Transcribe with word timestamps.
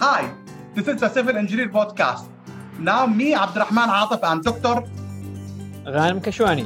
Hi, 0.00 0.32
this 0.74 0.88
is 0.88 0.98
the 0.98 1.10
Civil 1.10 1.36
Engineer 1.36 1.68
Podcast. 1.68 2.26
Now, 2.78 3.06
me, 3.06 3.34
Abdurrahman 3.34 3.90
Atif, 3.90 4.22
and 4.22 4.42
Dr. 4.42 4.88
Ghanem 5.84 6.22
Kashwani. 6.22 6.64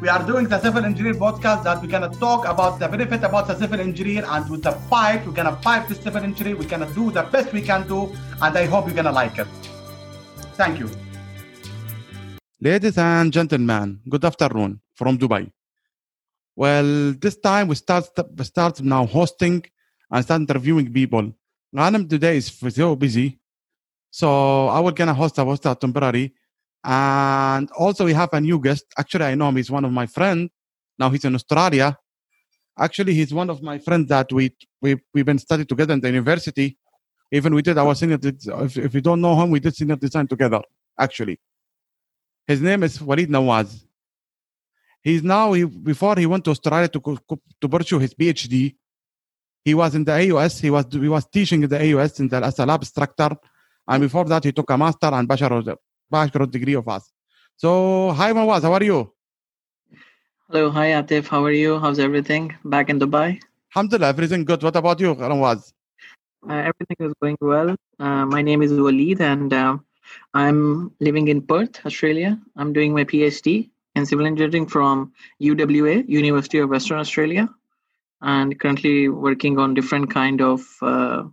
We 0.00 0.08
are 0.08 0.22
doing 0.24 0.48
the 0.48 0.58
Civil 0.58 0.86
Engineer 0.86 1.12
Podcast 1.12 1.64
that 1.64 1.82
we're 1.82 1.88
going 1.88 2.10
to 2.10 2.18
talk 2.18 2.46
about 2.46 2.78
the 2.78 2.88
benefit 2.88 3.22
about 3.22 3.48
the 3.48 3.58
civil 3.58 3.80
engineer 3.80 4.24
and 4.26 4.48
with 4.48 4.62
the 4.62 4.72
fight, 4.88 5.26
we're 5.26 5.34
going 5.34 5.54
to 5.54 5.60
fight 5.60 5.90
the 5.90 5.94
civil 5.94 6.22
engineer. 6.22 6.56
We're 6.56 6.66
going 6.66 6.88
to 6.88 6.94
do 6.94 7.10
the 7.10 7.24
best 7.24 7.52
we 7.52 7.60
can 7.60 7.86
do, 7.86 8.10
and 8.40 8.56
I 8.56 8.64
hope 8.64 8.86
you're 8.86 8.94
going 8.94 9.04
to 9.04 9.12
like 9.12 9.36
it. 9.36 9.48
Thank 10.54 10.78
you. 10.80 10.88
Ladies 12.62 12.96
and 12.96 13.30
gentlemen, 13.30 14.00
good 14.08 14.24
afternoon 14.24 14.80
from 14.94 15.18
Dubai. 15.18 15.52
Well, 16.56 17.12
this 17.12 17.36
time 17.36 17.68
we 17.68 17.74
start 17.74 18.08
we 18.34 18.44
start 18.44 18.80
now 18.80 19.04
hosting 19.04 19.66
and 20.10 20.24
start 20.24 20.40
interviewing 20.40 20.90
people. 20.90 21.34
Ghanem 21.74 22.08
today 22.08 22.36
is 22.36 22.46
so 22.46 22.96
busy, 22.96 23.38
so 24.10 24.68
I 24.68 24.80
will 24.80 24.92
gonna 24.92 25.14
host 25.14 25.38
a 25.38 25.44
host 25.44 25.66
a 25.66 25.74
temporary. 25.74 26.32
And 26.84 27.70
also 27.72 28.04
we 28.04 28.12
have 28.12 28.32
a 28.32 28.40
new 28.40 28.60
guest. 28.60 28.84
Actually, 28.96 29.24
I 29.24 29.34
know 29.34 29.48
him. 29.48 29.56
He's 29.56 29.70
one 29.70 29.84
of 29.84 29.92
my 29.92 30.06
friends. 30.06 30.50
Now 30.98 31.10
he's 31.10 31.24
in 31.24 31.34
Australia. 31.34 31.98
Actually, 32.78 33.14
he's 33.14 33.34
one 33.34 33.50
of 33.50 33.62
my 33.62 33.78
friends 33.78 34.08
that 34.08 34.32
we 34.32 34.54
we 34.80 34.96
we've 35.12 35.26
been 35.26 35.38
studying 35.38 35.66
together 35.66 35.94
in 35.94 36.00
the 36.00 36.08
university. 36.08 36.78
Even 37.32 37.54
we 37.54 37.62
did 37.62 37.76
our 37.76 37.94
senior. 37.94 38.18
If, 38.22 38.76
if 38.76 38.94
you 38.94 39.00
don't 39.00 39.20
know 39.20 39.34
him, 39.40 39.50
we 39.50 39.58
did 39.58 39.74
senior 39.74 39.96
design 39.96 40.28
together. 40.28 40.60
Actually, 40.98 41.40
his 42.46 42.60
name 42.60 42.84
is 42.84 43.00
Walid 43.02 43.28
Nawaz. 43.28 43.82
He's 45.02 45.22
now 45.22 45.52
he, 45.52 45.64
before 45.64 46.16
he 46.16 46.26
went 46.26 46.44
to 46.44 46.50
Australia 46.50 46.88
to 46.88 47.18
to 47.60 47.68
pursue 47.68 47.98
his 47.98 48.14
PhD. 48.14 48.76
He 49.66 49.74
was 49.74 49.96
in 49.96 50.04
the 50.04 50.12
AUS. 50.12 50.60
He 50.60 50.70
was 50.70 50.86
he 50.92 51.08
was 51.08 51.24
teaching 51.26 51.62
the 51.62 51.78
AUS 51.86 52.20
in 52.20 52.28
the, 52.28 52.36
as 52.36 52.56
a 52.60 52.64
lab 52.64 52.82
instructor, 52.82 53.30
and 53.88 54.00
before 54.00 54.24
that 54.26 54.44
he 54.44 54.52
took 54.52 54.70
a 54.70 54.78
master 54.78 55.10
and 55.12 55.26
bachelor 55.26 55.76
bachelor 56.08 56.46
degree 56.46 56.74
of 56.74 56.86
us. 56.88 57.10
So 57.56 58.12
hi 58.12 58.32
Nawaz, 58.32 58.62
how 58.62 58.74
are 58.74 58.84
you? 58.84 59.12
Hello, 60.48 60.70
hi 60.70 60.86
Atif. 60.98 61.26
How 61.26 61.44
are 61.44 61.56
you? 61.62 61.80
How's 61.80 61.98
everything 61.98 62.54
back 62.64 62.90
in 62.90 63.00
Dubai? 63.00 63.40
Alhamdulillah, 63.74 64.06
everything 64.06 64.44
good. 64.44 64.62
What 64.62 64.76
about 64.76 65.00
you, 65.00 65.16
Nawaz? 65.16 65.72
Uh, 66.48 66.62
everything 66.70 66.98
is 67.00 67.12
going 67.20 67.36
well. 67.40 67.74
Uh, 67.98 68.24
my 68.24 68.42
name 68.42 68.62
is 68.62 68.72
Walid, 68.72 69.20
and 69.20 69.52
uh, 69.52 69.76
I'm 70.32 70.92
living 71.00 71.26
in 71.26 71.42
Perth, 71.42 71.84
Australia. 71.84 72.38
I'm 72.56 72.72
doing 72.72 72.94
my 72.94 73.02
PhD 73.02 73.68
in 73.96 74.06
civil 74.06 74.26
engineering 74.26 74.68
from 74.68 75.12
UWA, 75.42 76.08
University 76.08 76.58
of 76.60 76.70
Western 76.70 77.00
Australia, 77.00 77.48
and 78.22 78.58
currently 78.58 79.08
working 79.08 79.58
on 79.58 79.74
different 79.74 80.10
kind 80.10 80.40
of 80.40 80.60
uh, 80.82 81.24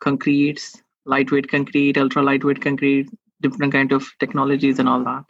concretes, 0.00 0.82
lightweight 1.04 1.48
concrete, 1.50 1.96
ultra 1.98 2.22
lightweight 2.22 2.60
concrete, 2.60 3.08
different 3.40 3.72
kind 3.72 3.92
of 3.92 4.06
technologies 4.18 4.78
and 4.78 4.88
all 4.88 5.02
that. 5.04 5.24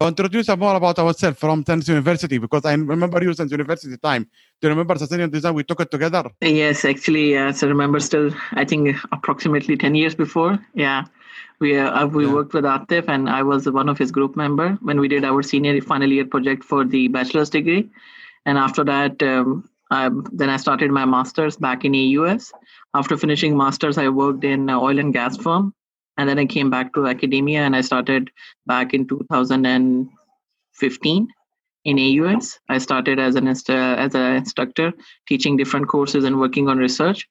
So 0.00 0.08
introduce 0.08 0.48
us 0.48 0.58
more 0.58 0.74
about 0.74 0.98
ourselves 0.98 1.38
from 1.38 1.62
Tennessee 1.62 1.92
University 1.92 2.38
because 2.38 2.64
I 2.64 2.74
remember 2.74 3.22
you 3.22 3.32
since 3.34 3.52
university 3.52 3.96
time. 3.96 4.24
Do 4.60 4.66
you 4.66 4.70
remember 4.70 4.96
senior 4.98 5.28
design? 5.28 5.54
We 5.54 5.62
took 5.62 5.80
it 5.80 5.92
together. 5.92 6.24
Yes, 6.40 6.84
actually, 6.84 7.30
yes, 7.30 7.62
I 7.62 7.68
remember 7.68 8.00
still. 8.00 8.30
I 8.52 8.64
think 8.64 8.96
approximately 9.12 9.76
ten 9.76 9.94
years 9.94 10.16
before. 10.16 10.58
Yeah, 10.74 11.04
we 11.60 11.78
uh, 11.78 12.06
we 12.06 12.26
Yeah. 12.26 12.32
worked 12.32 12.52
with 12.52 12.64
Atif, 12.64 13.06
and 13.06 13.30
I 13.30 13.44
was 13.44 13.70
one 13.70 13.88
of 13.88 13.96
his 13.96 14.10
group 14.10 14.34
member 14.34 14.70
when 14.82 14.98
we 14.98 15.06
did 15.06 15.24
our 15.24 15.40
senior 15.40 15.80
final 15.80 16.10
year 16.10 16.24
project 16.26 16.64
for 16.64 16.84
the 16.84 17.06
bachelor's 17.06 17.50
degree. 17.50 17.88
And 18.46 18.58
after 18.58 18.84
that, 18.84 19.22
um, 19.22 19.68
I, 19.90 20.10
then 20.32 20.48
I 20.48 20.56
started 20.56 20.90
my 20.90 21.04
masters 21.04 21.56
back 21.56 21.84
in 21.84 21.92
the 21.92 21.98
US. 22.20 22.52
After 22.94 23.16
finishing 23.16 23.56
masters, 23.56 23.98
I 23.98 24.08
worked 24.08 24.44
in 24.44 24.70
oil 24.70 24.98
and 24.98 25.12
gas 25.12 25.36
firm, 25.36 25.74
and 26.16 26.28
then 26.28 26.38
I 26.38 26.46
came 26.46 26.70
back 26.70 26.94
to 26.94 27.06
academia, 27.06 27.60
and 27.60 27.76
I 27.76 27.82
started 27.82 28.30
back 28.66 28.94
in 28.94 29.06
2015 29.06 31.28
in 31.84 31.98
AUS. 31.98 32.60
I 32.68 32.78
started 32.78 33.18
as 33.18 33.34
an 33.34 33.48
as 33.48 33.68
an 33.68 34.36
instructor, 34.36 34.92
teaching 35.28 35.56
different 35.56 35.88
courses 35.88 36.24
and 36.24 36.38
working 36.40 36.68
on 36.68 36.78
research. 36.78 37.28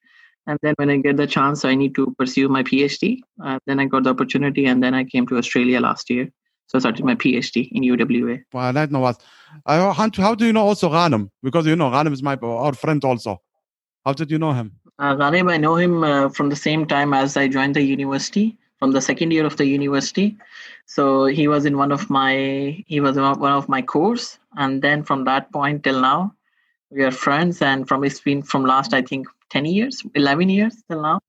And 0.47 0.57
then 0.61 0.73
when 0.77 0.89
I 0.89 0.97
get 0.97 1.17
the 1.17 1.27
chance, 1.27 1.65
I 1.65 1.75
need 1.75 1.93
to 1.95 2.15
pursue 2.17 2.49
my 2.49 2.63
PhD. 2.63 3.19
Uh, 3.43 3.59
then 3.67 3.79
I 3.79 3.85
got 3.85 4.03
the 4.03 4.11
opportunity, 4.11 4.65
and 4.65 4.83
then 4.83 4.93
I 4.93 5.03
came 5.03 5.27
to 5.27 5.37
Australia 5.37 5.79
last 5.79 6.09
year. 6.09 6.31
So 6.67 6.77
I 6.77 6.79
started 6.79 7.03
my 7.03 7.15
PhD 7.15 7.69
in 7.71 7.83
UWA. 7.83 8.43
Well, 8.53 8.77
I 8.77 8.85
know 8.85 8.99
what. 8.99 9.21
I, 9.65 9.75
how, 9.77 10.09
how 10.15 10.35
do 10.35 10.45
you 10.45 10.53
know 10.53 10.65
also 10.65 10.89
Ghanem? 10.89 11.29
Because 11.43 11.65
you 11.65 11.75
know 11.75 11.89
Ghanem 11.89 12.13
is 12.13 12.23
my 12.23 12.35
our 12.35 12.73
friend 12.73 13.03
also. 13.03 13.41
How 14.05 14.13
did 14.13 14.31
you 14.31 14.39
know 14.39 14.53
him? 14.53 14.71
Uh, 14.97 15.17
I 15.19 15.57
know 15.57 15.75
him 15.75 16.03
uh, 16.03 16.29
from 16.29 16.49
the 16.49 16.55
same 16.55 16.85
time 16.85 17.13
as 17.13 17.35
I 17.35 17.47
joined 17.47 17.75
the 17.75 17.81
university, 17.81 18.57
from 18.79 18.91
the 18.91 19.01
second 19.01 19.31
year 19.31 19.45
of 19.45 19.57
the 19.57 19.65
university. 19.65 20.37
So 20.85 21.25
he 21.25 21.47
was 21.47 21.65
in 21.65 21.77
one 21.77 21.91
of 21.91 22.09
my 22.09 22.83
he 22.87 22.99
was 22.99 23.17
in 23.17 23.23
one 23.23 23.53
of 23.53 23.67
my 23.67 23.81
course, 23.81 24.37
and 24.57 24.81
then 24.81 25.03
from 25.03 25.23
that 25.25 25.51
point 25.51 25.83
till 25.83 26.01
now, 26.01 26.33
we 26.89 27.03
are 27.03 27.11
friends. 27.11 27.61
And 27.61 27.87
from 27.87 28.03
it's 28.03 28.21
been 28.21 28.43
from 28.43 28.65
last 28.65 28.93
I 28.93 29.01
think 29.01 29.27
ten 29.49 29.65
years, 29.65 30.03
eleven 30.15 30.49
years 30.49 30.75
till 30.89 31.01
now, 31.01 31.19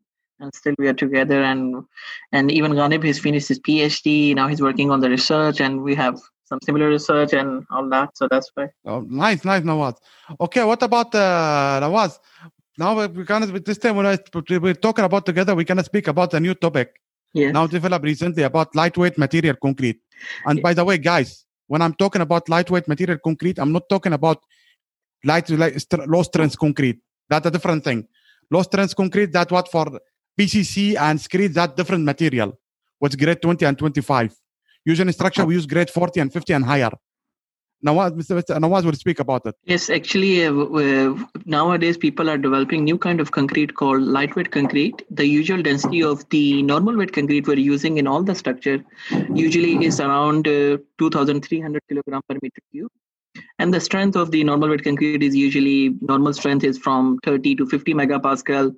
and 0.42 0.54
still 0.54 0.74
we 0.78 0.88
are 0.88 0.94
together. 0.94 1.42
And 1.42 1.84
and 2.32 2.50
even 2.50 2.72
Ghanem 2.72 3.04
has 3.04 3.18
finished 3.18 3.48
his 3.48 3.60
PhD. 3.60 4.34
Now 4.34 4.48
he's 4.48 4.60
working 4.60 4.90
on 4.90 5.00
the 5.00 5.08
research, 5.08 5.60
and 5.60 5.82
we 5.82 5.94
have 5.94 6.20
some 6.44 6.58
similar 6.64 6.88
research 6.88 7.32
and 7.32 7.64
all 7.70 7.88
that. 7.88 8.16
So 8.16 8.28
that's 8.28 8.50
why. 8.54 8.68
Oh, 8.84 9.00
nice, 9.00 9.44
nice, 9.44 9.62
Nawaz. 9.62 9.96
Okay, 10.40 10.64
what 10.64 10.82
about 10.82 11.14
uh, 11.14 11.80
Nawaz? 11.82 12.18
Now 12.76 12.96
we're 12.96 13.08
gonna 13.08 13.46
this 13.60 13.78
time 13.78 13.96
when 13.96 14.06
I, 14.06 14.18
we're 14.66 14.74
talking 14.74 15.04
about 15.04 15.24
together, 15.24 15.54
we're 15.54 15.64
gonna 15.64 15.84
speak 15.84 16.08
about 16.08 16.34
a 16.34 16.40
new 16.40 16.54
topic 16.54 16.98
Yes. 17.34 17.52
now 17.54 17.66
developed 17.66 18.04
recently 18.04 18.42
about 18.42 18.74
lightweight 18.74 19.16
material 19.16 19.56
concrete. 19.56 20.00
And 20.44 20.60
by 20.60 20.74
the 20.74 20.84
way, 20.84 20.98
guys, 20.98 21.46
when 21.66 21.80
I'm 21.80 21.94
talking 21.94 22.20
about 22.20 22.48
lightweight 22.48 22.86
material 22.88 23.18
concrete, 23.24 23.58
I'm 23.58 23.72
not 23.72 23.88
talking 23.88 24.12
about 24.12 24.42
light, 25.24 25.48
light 25.50 25.86
low 26.06 26.22
strength 26.22 26.58
concrete. 26.58 27.00
That's 27.30 27.46
a 27.46 27.50
different 27.50 27.84
thing. 27.84 28.06
Low 28.50 28.62
strength 28.62 28.94
concrete, 28.94 29.32
that 29.32 29.50
what 29.50 29.70
for 29.70 29.98
PCC 30.38 30.96
and 30.96 31.20
screed, 31.20 31.54
that 31.54 31.76
different 31.76 32.04
material. 32.04 32.58
What's 32.98 33.16
grade 33.16 33.42
20 33.42 33.64
and 33.64 33.78
25. 33.78 34.34
Usually 34.84 35.08
in 35.08 35.12
structure, 35.12 35.44
we 35.44 35.54
use 35.54 35.66
grade 35.66 35.90
40 35.90 36.20
and 36.20 36.32
50 36.32 36.52
and 36.52 36.64
higher. 36.64 36.90
Nawaz, 37.84 38.12
Mr. 38.12 38.40
Mr. 38.40 38.56
Nawaz 38.60 38.84
will 38.84 38.92
speak 38.92 39.18
about 39.18 39.44
it. 39.44 39.56
Yes, 39.64 39.90
actually, 39.90 40.44
uh, 40.46 41.14
nowadays 41.46 41.96
people 41.96 42.30
are 42.30 42.38
developing 42.38 42.84
new 42.84 42.96
kind 42.96 43.20
of 43.20 43.32
concrete 43.32 43.74
called 43.74 44.02
lightweight 44.02 44.52
concrete. 44.52 45.02
The 45.10 45.26
usual 45.26 45.62
density 45.62 46.02
of 46.02 46.28
the 46.28 46.62
normal 46.62 46.96
weight 46.96 47.12
concrete 47.12 47.48
we're 47.48 47.58
using 47.58 47.98
in 47.98 48.06
all 48.06 48.22
the 48.22 48.36
structure 48.36 48.84
usually 49.34 49.84
is 49.84 49.98
around 49.98 50.46
uh, 50.46 50.78
2,300 50.98 51.82
kilogram 51.88 52.22
per 52.28 52.36
meter 52.40 52.60
cube. 52.70 52.90
And 53.62 53.72
the 53.72 53.78
strength 53.78 54.16
of 54.16 54.32
the 54.32 54.42
normal 54.42 54.70
weight 54.70 54.82
concrete 54.82 55.22
is 55.22 55.36
usually 55.36 55.94
normal 56.00 56.32
strength 56.32 56.64
is 56.64 56.78
from 56.78 57.20
30 57.24 57.54
to 57.54 57.64
50 57.64 57.94
megapascal. 57.94 58.74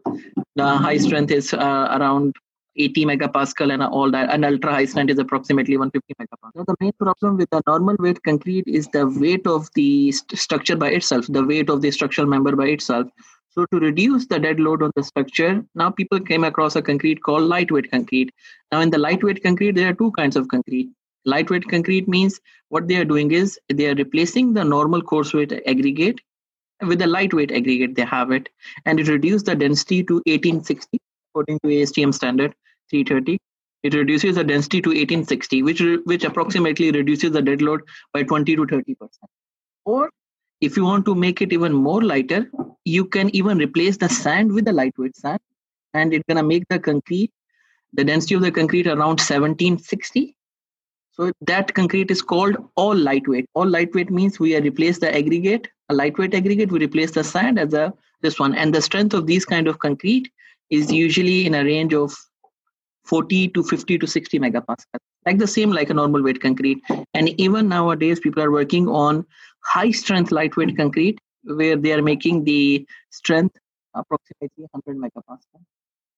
The 0.57 0.67
high 0.77 0.99
strength 0.99 1.31
is 1.31 1.55
uh, 1.55 1.89
around 1.99 2.35
80 2.77 3.07
megapascal 3.07 3.73
and 3.73 3.83
all 3.83 4.11
that 4.11 4.31
and 4.31 4.45
ultra 4.45 4.73
high 4.73 4.85
strength 4.85 5.11
is 5.11 5.19
approximately 5.19 5.79
150 5.79 6.15
megapascal. 6.21 6.51
Now, 6.55 6.65
the 6.67 6.75
main 6.81 6.93
problem 6.99 7.39
with 7.39 7.49
the 7.49 7.63
normal 7.67 7.97
weight 7.99 8.23
concrete 8.25 8.65
is 8.67 8.87
the 8.89 9.09
weight 9.09 9.47
of 9.47 9.71
the 9.75 10.13
st- 10.13 10.39
structure 10.39 10.77
by 10.77 10.91
itself, 10.91 11.29
the 11.31 11.47
weight 11.47 11.71
of 11.71 11.81
the 11.81 11.91
structural 11.91 12.27
member 12.27 12.55
by 12.55 12.67
itself. 12.67 13.09
So 13.53 13.65
to 13.65 13.79
reduce 13.79 14.27
the 14.27 14.39
dead 14.39 14.61
load 14.61 14.83
on 14.83 14.91
the 14.97 15.03
structure, 15.03 15.65
now 15.75 15.93
people 15.93 16.21
came 16.21 16.45
across 16.45 16.77
a 16.77 16.83
concrete 16.83 17.23
called 17.23 17.45
lightweight 17.45 17.91
concrete. 17.91 18.35
Now 18.71 18.83
in 18.83 18.91
the 18.91 18.99
lightweight 18.99 19.43
concrete, 19.43 19.77
there 19.77 19.89
are 19.89 19.95
two 19.95 20.13
kinds 20.13 20.37
of 20.37 20.49
concrete. 20.49 20.91
Lightweight 21.25 21.69
concrete 21.69 22.09
means 22.09 22.41
what 22.69 22.89
they 22.89 22.97
are 22.97 23.05
doing 23.05 23.33
is 23.33 23.59
they 23.73 23.89
are 23.89 23.95
replacing 23.95 24.53
the 24.53 24.65
normal 24.65 25.03
coarse 25.03 25.33
weight 25.33 25.53
aggregate 25.67 26.21
with 26.83 26.99
the 26.99 27.07
lightweight 27.07 27.53
aggregate 27.53 27.95
they 27.95 28.05
have 28.05 28.31
it 28.31 28.49
and 28.85 29.01
it 29.01 29.09
reduces 29.09 29.45
the 29.45 29.55
density 29.55 30.03
to 30.05 30.15
1860 30.27 30.99
according 31.31 31.59
to 31.61 31.69
ASTM 31.69 32.13
standard 32.13 32.55
330. 32.91 33.39
It 33.83 33.95
reduces 33.95 34.37
the 34.37 34.45
density 34.45 34.81
to 34.81 34.91
1860, 34.91 35.63
which 35.63 35.83
which 36.05 36.25
approximately 36.25 36.91
reduces 36.91 37.33
the 37.33 37.43
dead 37.43 37.61
load 37.61 37.83
by 38.13 38.23
20 38.23 38.57
to 38.57 38.67
30 38.67 38.95
percent. 38.95 39.31
Or 39.85 40.11
if 40.61 40.77
you 40.77 40.85
want 40.85 41.05
to 41.07 41.15
make 41.15 41.43
it 41.43 41.53
even 41.53 41.73
more 41.73 42.03
lighter, 42.03 42.51
you 42.85 43.05
can 43.05 43.35
even 43.37 43.59
replace 43.59 43.99
the 43.99 44.09
sand 44.09 44.53
with 44.53 44.65
the 44.65 44.73
lightweight 44.73 45.17
sand, 45.17 45.41
and 45.93 46.15
it's 46.15 46.25
gonna 46.29 46.43
make 46.43 46.67
the 46.69 46.79
concrete, 46.79 47.31
the 47.93 48.05
density 48.05 48.35
of 48.35 48.43
the 48.43 48.51
concrete 48.51 48.87
around 48.87 49.21
1760. 49.21 50.37
So 51.17 51.31
that 51.43 51.73
concrete 51.75 52.11
is 52.11 52.23
called 52.23 52.57
all 52.75 52.97
lightweight. 52.97 53.49
All 53.55 53.67
lightweight 53.67 54.11
means 54.11 54.41
we 54.41 54.59
replace 54.59 54.99
the 54.99 55.15
aggregate, 55.15 55.69
a 55.89 55.95
lightweight 55.95 56.35
aggregate, 56.35 56.73
we 56.73 56.81
replace 56.81 57.13
the 57.13 57.23
sand 57.23 57.59
as 57.59 57.73
a 57.73 57.93
this 58.21 58.41
one, 58.41 58.55
and 58.55 58.75
the 58.75 58.83
strength 58.83 59.15
of 59.15 59.27
these 59.27 59.45
kind 59.45 59.69
of 59.69 59.79
concrete 59.79 60.29
is 60.71 60.91
usually 60.91 61.47
in 61.47 61.55
a 61.55 61.63
range 61.63 61.95
of 61.95 62.17
40 63.05 63.49
to 63.49 63.63
50 63.63 63.99
to 63.99 64.07
60 64.07 64.41
megapascal. 64.41 64.99
Like 65.25 65.39
the 65.39 65.47
same 65.47 65.71
like 65.71 65.91
a 65.91 65.95
normal 65.95 66.23
weight 66.23 66.41
concrete. 66.41 66.83
And 67.13 67.29
even 67.41 67.69
nowadays 67.69 68.19
people 68.19 68.43
are 68.43 68.51
working 68.51 68.89
on 68.89 69.25
high 69.61 69.93
strength 69.93 70.33
lightweight 70.33 70.77
concrete 70.77 71.21
where 71.45 71.77
they 71.77 71.93
are 71.93 72.03
making 72.03 72.45
the 72.45 72.87
strength 73.11 73.57
approximately 73.95 74.67
100 74.73 74.97
megapascal 74.97 75.61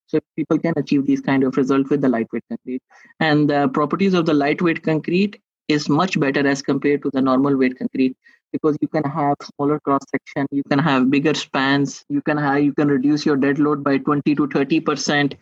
So 0.06 0.20
people 0.36 0.58
can 0.58 0.74
achieve 0.76 1.06
these 1.06 1.20
kind 1.20 1.42
of 1.42 1.56
results 1.56 1.90
with 1.90 2.00
the 2.00 2.08
lightweight 2.08 2.44
concrete. 2.48 2.82
And 3.20 3.50
the 3.50 3.68
properties 3.68 4.14
of 4.14 4.26
the 4.26 4.34
lightweight 4.34 4.82
concrete 4.82 5.40
is 5.68 5.88
much 5.88 6.18
better 6.18 6.46
as 6.46 6.62
compared 6.62 7.02
to 7.02 7.10
the 7.12 7.20
normal 7.20 7.56
weight 7.56 7.78
concrete 7.78 8.16
because 8.52 8.76
you 8.80 8.88
can 8.88 9.02
have 9.04 9.34
smaller 9.42 9.78
cross 9.80 10.02
section 10.10 10.46
you 10.50 10.62
can 10.70 10.78
have 10.78 11.10
bigger 11.10 11.34
spans 11.34 12.04
you 12.08 12.22
can 12.22 12.36
have 12.36 12.62
you 12.62 12.72
can 12.72 12.88
reduce 12.88 13.26
your 13.26 13.36
dead 13.36 13.58
load 13.58 13.82
by 13.82 13.98
20 13.98 14.34
to 14.34 14.46
30 14.46 14.80
percent 14.80 15.34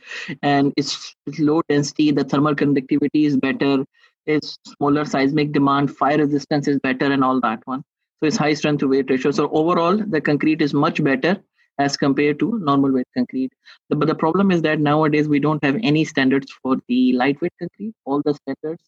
and 0.43 0.73
it's, 0.77 1.15
it's 1.27 1.39
low 1.39 1.61
density 1.69 2.11
the 2.11 2.25
thermal 2.25 2.55
conductivity 2.55 3.27
is 3.27 3.37
better 3.37 3.85
it's 4.27 4.59
smaller 4.67 5.05
seismic 5.05 5.53
demand 5.53 5.95
fire 5.95 6.19
resistance 6.19 6.67
is 6.67 6.79
better 6.79 7.13
and 7.13 7.23
all 7.23 7.41
that 7.41 7.61
one 7.67 7.83
so 8.21 8.27
it's 8.27 8.37
high 8.37 8.55
strength 8.55 8.81
to 8.81 8.89
weight 8.89 9.11
ratio 9.11 9.31
so 9.31 9.49
overall 9.51 9.97
the 9.97 10.21
concrete 10.21 10.63
is 10.63 10.73
much 10.73 11.03
better 11.05 11.37
as 11.79 11.97
compared 11.97 12.38
to 12.38 12.59
normal 12.61 12.93
weight 12.93 13.09
concrete. 13.17 13.53
But 13.88 14.06
the 14.06 14.15
problem 14.15 14.50
is 14.50 14.62
that 14.62 14.81
nowadays 14.81 15.29
we 15.29 15.41
don't 15.41 15.62
have 15.65 15.76
any 15.82 16.05
standards 16.05 16.53
for 16.62 16.76
the 16.88 17.12
lightweight 17.15 17.53
concrete. 17.59 17.94
All 18.05 18.23
the 18.25 18.35
standards 18.35 18.82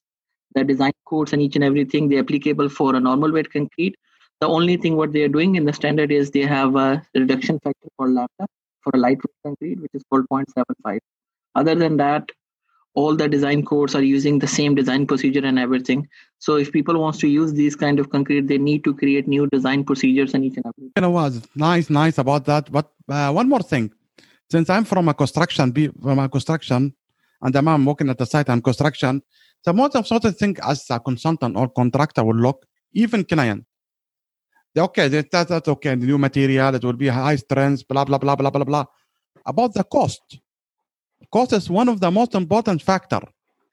the 0.56 0.64
design 0.64 0.92
codes 1.04 1.32
and 1.32 1.42
each 1.42 1.54
and 1.54 1.64
everything 1.64 2.08
they're 2.08 2.20
applicable 2.20 2.68
for 2.68 2.96
a 2.96 3.00
normal 3.00 3.30
weight 3.30 3.52
concrete. 3.52 3.94
The 4.40 4.48
only 4.48 4.76
thing 4.76 4.96
what 4.96 5.12
they 5.12 5.22
are 5.22 5.28
doing 5.28 5.56
in 5.56 5.64
the 5.64 5.72
standard 5.72 6.10
is 6.10 6.30
they 6.30 6.40
have 6.40 6.76
a 6.76 7.02
reduction 7.14 7.58
factor 7.60 7.88
for 7.96 8.06
lambda 8.06 8.46
for 8.80 8.92
a 8.94 8.98
lightweight 8.98 9.36
concrete 9.44 9.80
which 9.80 9.90
is 9.94 10.02
called 10.10 10.26
0.75 10.30 10.98
other 11.54 11.74
than 11.74 11.96
that 11.96 12.30
all 12.96 13.14
the 13.14 13.28
design 13.28 13.62
codes 13.64 13.94
are 13.94 14.02
using 14.02 14.38
the 14.38 14.46
same 14.46 14.74
design 14.74 15.06
procedure 15.06 15.44
and 15.44 15.58
everything. 15.58 16.08
So 16.38 16.56
if 16.56 16.72
people 16.72 16.98
wants 16.98 17.18
to 17.18 17.28
use 17.28 17.52
these 17.52 17.76
kind 17.76 18.00
of 18.00 18.10
concrete 18.10 18.48
they 18.48 18.58
need 18.58 18.84
to 18.84 18.94
create 18.94 19.28
new 19.28 19.46
design 19.48 19.84
procedures 19.84 20.32
and 20.34 20.44
each 20.44 20.56
and 20.56 20.66
everything. 20.66 20.92
You 20.96 21.02
know 21.02 21.10
was 21.10 21.42
nice 21.54 21.90
nice 21.90 22.18
about 22.18 22.46
that. 22.46 22.72
But 22.72 22.90
uh, 23.08 23.30
one 23.32 23.48
more 23.48 23.62
thing. 23.62 23.92
Since 24.50 24.70
i'm 24.70 24.84
from 24.84 25.08
a 25.08 25.14
construction 25.14 25.70
be 25.70 25.88
from 26.02 26.18
a 26.18 26.28
construction 26.28 26.94
and 27.42 27.56
i'm 27.56 27.84
working 27.84 28.08
at 28.08 28.18
the 28.18 28.26
site 28.26 28.48
and 28.48 28.64
construction 28.64 29.22
so 29.62 29.72
most 29.72 29.96
of 29.96 30.06
sort 30.06 30.24
of 30.24 30.36
think 30.38 30.58
as 30.62 30.86
a 30.90 30.98
consultant 31.00 31.56
or 31.56 31.68
contractor 31.68 32.24
will 32.24 32.36
look 32.36 32.64
even 32.92 33.24
client. 33.24 33.64
Okay 34.78 35.08
that, 35.08 35.30
that's 35.30 35.68
okay. 35.68 35.94
The 35.96 36.06
new 36.06 36.18
material 36.18 36.74
it 36.74 36.84
will 36.84 37.00
be 37.04 37.08
high 37.08 37.36
strength 37.36 37.86
blah 37.88 38.04
blah 38.04 38.18
blah 38.18 38.36
blah 38.36 38.50
blah 38.50 38.64
blah. 38.64 38.84
About 39.44 39.74
the 39.74 39.84
cost 39.84 40.38
cost 41.30 41.52
is 41.52 41.68
one 41.70 41.88
of 41.88 42.00
the 42.00 42.10
most 42.10 42.34
important 42.34 42.82
factor. 42.82 43.20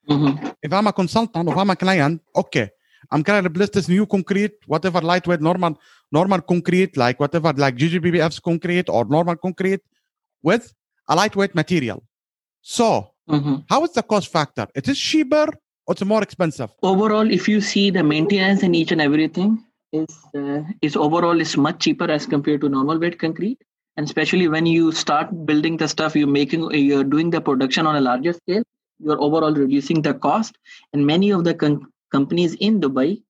Mm-hmm. 0.10 0.50
if 0.62 0.74
i'm 0.74 0.86
a 0.86 0.92
consultant 0.92 1.48
or 1.48 1.58
i'm 1.58 1.70
a 1.70 1.78
client 1.78 2.22
okay 2.36 2.70
i'm 3.10 3.22
gonna 3.22 3.48
replace 3.48 3.70
this 3.70 3.88
new 3.88 4.06
concrete 4.06 4.52
whatever 4.68 5.00
lightweight 5.00 5.40
normal 5.40 5.80
normal 6.12 6.42
concrete 6.42 6.98
like 6.98 7.18
whatever 7.22 7.54
like 7.54 7.78
ggbf's 7.78 8.38
concrete 8.38 8.90
or 8.90 9.06
normal 9.06 9.38
concrete 9.38 9.80
with 10.44 10.74
a 11.08 11.16
lightweight 11.16 11.56
material. 11.56 12.04
So 12.62 13.12
mm-hmm. 13.30 13.56
how 13.70 13.84
is 13.84 13.92
the 13.92 14.04
cost 14.04 14.32
factor? 14.32 14.68
It 14.76 14.88
is 14.88 15.00
cheaper 15.00 15.48
or 15.88 15.92
it's 15.92 16.04
more 16.06 16.22
expensive? 16.22 16.70
Overall 16.82 17.30
if 17.32 17.48
you 17.48 17.62
see 17.62 17.90
the 17.90 18.04
maintenance 18.04 18.64
and 18.64 18.76
each 18.76 18.92
and 18.92 19.02
everything 19.02 19.64
is 19.92 20.08
uh, 20.36 20.62
is 20.82 20.96
overall 20.96 21.40
is 21.40 21.58
much 21.58 21.80
cheaper 21.80 22.10
as 22.10 22.26
compared 22.26 22.62
to 22.62 22.70
normal 22.70 23.00
weight 23.00 23.20
concrete 23.20 23.60
and 23.98 24.06
especially 24.06 24.48
when 24.48 24.66
you 24.66 24.92
start 24.92 25.46
building 25.46 25.78
the 25.78 25.88
stuff 25.88 26.16
you're 26.16 26.28
making 26.28 26.70
you're 26.72 27.04
doing 27.04 27.30
the 27.30 27.42
production 27.42 27.86
on 27.86 27.96
a 27.96 28.02
larger 28.02 28.34
scale 28.34 28.64
you're 29.00 29.22
overall 29.22 29.54
reducing 29.54 30.02
the 30.02 30.14
cost. 30.14 30.58
And 30.94 31.06
many 31.06 31.32
of 31.32 31.44
the 31.44 31.54
com- 31.54 31.92
companies 32.12 32.56
in 32.56 32.80
dubai 32.80 33.22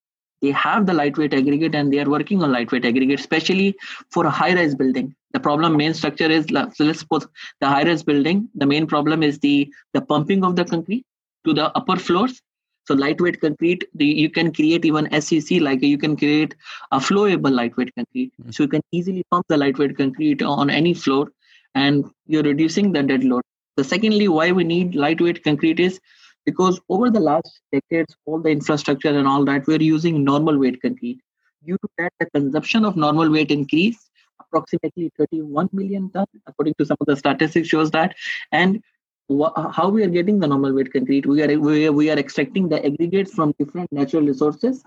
they 0.42 0.52
have 0.52 0.86
the 0.86 0.94
lightweight 0.94 1.34
aggregate 1.34 1.74
and 1.74 1.92
they 1.92 2.00
are 2.00 2.10
working 2.10 2.44
on 2.44 2.52
lightweight 2.52 2.84
aggregate 2.86 3.20
especially 3.20 3.76
for 4.12 4.26
a 4.26 4.30
high 4.30 4.54
rise 4.54 4.76
building. 4.76 5.16
The 5.32 5.40
problem 5.40 5.78
main 5.78 5.94
structure 5.94 6.30
is 6.30 6.46
so 6.48 6.84
let's 6.84 7.00
suppose 7.00 7.26
the 7.62 7.68
high 7.68 7.84
rise 7.84 8.04
building. 8.04 8.50
The 8.56 8.66
main 8.66 8.86
problem 8.86 9.24
is 9.24 9.40
the 9.40 9.72
the 9.94 10.02
pumping 10.02 10.44
of 10.44 10.58
the 10.58 10.66
concrete 10.66 11.06
to 11.46 11.54
the 11.54 11.72
upper 11.78 11.96
floors 11.96 12.42
so 12.86 12.94
lightweight 12.94 13.40
concrete, 13.40 13.86
you 13.98 14.30
can 14.30 14.54
create 14.54 14.84
even 14.84 15.06
SCC, 15.08 15.62
like 15.62 15.82
you 15.82 15.98
can 15.98 16.18
create 16.18 16.56
a 16.92 17.00
flowable 17.00 17.52
lightweight 17.52 17.96
concrete. 17.96 18.34
Mm-hmm. 18.40 18.52
So 18.52 18.64
you 18.64 18.70
can 18.70 18.82
easily 18.92 19.24
pump 19.32 19.46
the 19.48 19.58
lightweight 19.58 19.98
concrete 19.98 20.42
on 20.42 20.70
any 20.70 20.94
floor 20.94 21.30
and 21.76 22.06
you're 22.28 22.44
reducing 22.44 22.92
the 22.92 23.04
dead 23.04 23.24
load. 23.24 23.44
The 23.78 23.84
secondly, 23.84 24.28
why 24.28 24.52
we 24.52 24.64
need 24.64 24.96
lightweight 24.96 25.44
concrete 25.44 25.80
is 25.80 26.00
because 26.46 26.80
over 26.90 27.10
the 27.10 27.22
last 27.22 27.62
decades, 27.72 28.16
all 28.26 28.40
the 28.40 28.50
infrastructure 28.50 29.18
and 29.18 29.28
all 29.28 29.46
that, 29.46 29.66
we're 29.66 29.82
using 29.82 30.24
normal 30.24 30.60
weight 30.60 30.82
concrete. 30.82 31.22
Due 31.66 31.78
to 31.78 31.88
that, 31.98 32.12
the 32.20 32.26
consumption 32.32 32.84
of 32.84 32.98
normal 32.98 33.32
weight 33.32 33.50
increased 33.50 34.10
approximately 34.42 35.10
31 35.18 35.70
million 35.72 36.12
tons, 36.12 36.28
according 36.46 36.74
to 36.78 36.86
some 36.86 36.98
of 37.00 37.08
the 37.08 37.16
statistics 37.16 37.70
shows 37.70 37.92
that. 37.92 38.14
And 38.52 38.84
how 39.30 39.90
we 39.90 40.04
are 40.04 40.10
getting 40.10 40.40
the 40.40 40.48
normal 40.48 40.74
weight 40.74 40.92
concrete? 40.92 41.26
We 41.26 41.42
are, 41.44 41.60
we 41.60 41.88
are 41.88 41.92
we 41.92 42.10
are 42.10 42.18
extracting 42.18 42.70
the 42.70 42.86
aggregates 42.86 43.34
from 43.34 43.54
different 43.58 43.92
natural 43.92 44.24
resources. 44.24 44.84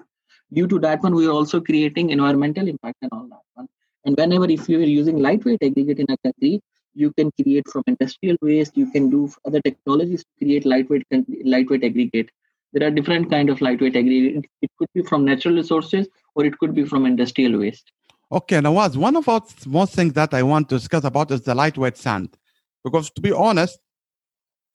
Due 0.52 0.66
to 0.68 0.78
that 0.80 1.02
one 1.02 1.14
we 1.14 1.26
are 1.26 1.32
also 1.32 1.60
creating 1.60 2.10
environmental 2.10 2.68
impact 2.68 2.98
and 3.02 3.10
all 3.12 3.26
that 3.28 3.40
one. 3.54 3.66
And 4.04 4.16
whenever 4.16 4.44
if 4.44 4.68
you 4.68 4.78
are 4.78 4.82
using 4.82 5.18
lightweight 5.18 5.62
aggregate 5.62 5.98
in 5.98 6.06
a 6.10 6.16
concrete 6.18 6.62
you 6.94 7.12
can 7.12 7.30
create 7.40 7.68
from 7.68 7.82
industrial 7.86 8.36
waste 8.42 8.76
you 8.76 8.90
can 8.90 9.10
do 9.10 9.30
other 9.44 9.60
technologies 9.60 10.22
to 10.22 10.44
create 10.44 10.64
lightweight 10.64 11.04
lightweight 11.44 11.84
aggregate. 11.84 12.30
There 12.72 12.86
are 12.86 12.90
different 12.90 13.30
kind 13.30 13.48
of 13.48 13.60
lightweight 13.60 13.96
aggregate. 13.96 14.44
It 14.60 14.70
could 14.78 14.88
be 14.94 15.02
from 15.02 15.24
natural 15.24 15.54
resources 15.54 16.08
or 16.34 16.44
it 16.44 16.58
could 16.58 16.74
be 16.74 16.84
from 16.84 17.06
industrial 17.06 17.58
waste. 17.58 17.90
Okay 18.30 18.58
Nawaz 18.58 18.96
one 18.96 19.16
of 19.16 19.24
the 19.24 19.68
most 19.68 19.94
things 19.94 20.12
that 20.12 20.34
i 20.34 20.42
want 20.42 20.68
to 20.68 20.76
discuss 20.76 21.04
about 21.04 21.30
is 21.30 21.40
the 21.40 21.54
lightweight 21.54 21.96
sand. 21.96 22.36
Because 22.84 23.10
to 23.10 23.20
be 23.20 23.32
honest 23.32 23.80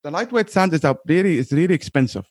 the 0.03 0.11
lightweight 0.11 0.49
sand 0.49 0.73
is 0.73 0.83
a 0.83 0.97
really 1.07 1.37
is 1.37 1.51
really 1.51 1.73
expensive. 1.73 2.25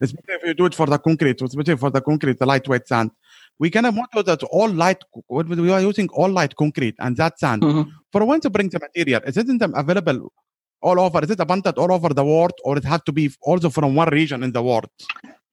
Especially 0.00 0.34
if 0.34 0.42
you 0.46 0.54
do 0.54 0.66
it 0.66 0.74
for 0.74 0.86
the 0.86 0.98
concrete, 0.98 1.40
especially 1.42 1.76
for 1.76 1.90
the 1.90 2.00
concrete, 2.00 2.38
the 2.38 2.46
lightweight 2.46 2.86
sand. 2.86 3.10
We 3.58 3.70
can 3.70 3.82
model 3.84 4.22
that 4.22 4.42
all 4.44 4.70
light. 4.70 5.02
We 5.28 5.70
are 5.70 5.80
using 5.80 6.08
all 6.10 6.30
light 6.30 6.56
concrete 6.56 6.94
and 7.00 7.16
that 7.16 7.38
sand. 7.38 7.62
Mm-hmm. 7.62 7.90
For 8.12 8.24
when 8.24 8.40
to 8.40 8.50
bring 8.50 8.68
the 8.68 8.78
material, 8.78 9.20
is 9.26 9.36
it 9.36 9.46
available 9.60 10.32
all 10.80 10.98
over? 10.98 11.22
Is 11.22 11.30
it 11.30 11.40
abundant 11.40 11.76
all 11.76 11.92
over 11.92 12.10
the 12.10 12.24
world, 12.24 12.52
or 12.64 12.78
it 12.78 12.84
has 12.84 13.02
to 13.02 13.12
be 13.12 13.30
also 13.42 13.68
from 13.68 13.94
one 13.94 14.08
region 14.08 14.42
in 14.42 14.52
the 14.52 14.62
world? 14.62 14.88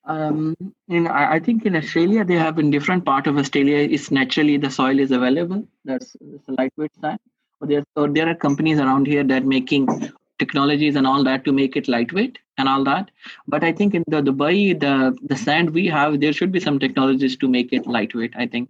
Um, 0.05 0.55
in 0.87 1.07
I 1.07 1.39
think 1.39 1.65
in 1.65 1.75
Australia 1.75 2.23
they 2.23 2.35
have 2.35 2.59
in 2.59 2.71
different 2.71 3.03
part 3.03 3.27
of 3.27 3.37
Australia. 3.37 3.77
It's 3.77 4.09
naturally 4.09 4.55
the 4.57 4.71
soil 4.71 4.99
is 4.99 5.11
available. 5.11 5.67
That's, 5.83 6.15
that's 6.21 6.47
lightweight 6.47 6.91
sand. 7.01 7.19
Or 7.59 7.67
there, 7.67 7.83
or 7.95 8.07
there 8.07 8.29
are 8.29 8.35
companies 8.35 8.79
around 8.79 9.07
here 9.07 9.23
that 9.25 9.45
making 9.45 9.87
technologies 10.39 10.95
and 10.95 11.07
all 11.07 11.23
that 11.23 11.43
to 11.45 11.51
make 11.51 11.75
it 11.75 11.87
lightweight 11.87 12.37
and 12.57 12.69
all 12.69 12.83
that 12.83 13.09
but 13.47 13.63
i 13.63 13.71
think 13.71 13.95
in 13.95 14.03
the 14.07 14.21
dubai 14.21 14.79
the 14.79 15.15
the 15.31 15.35
sand 15.35 15.69
we 15.71 15.85
have 15.87 16.19
there 16.19 16.33
should 16.33 16.51
be 16.51 16.59
some 16.59 16.79
technologies 16.79 17.37
to 17.37 17.47
make 17.47 17.73
it 17.73 17.87
lightweight 17.87 18.33
i 18.37 18.45
think 18.45 18.69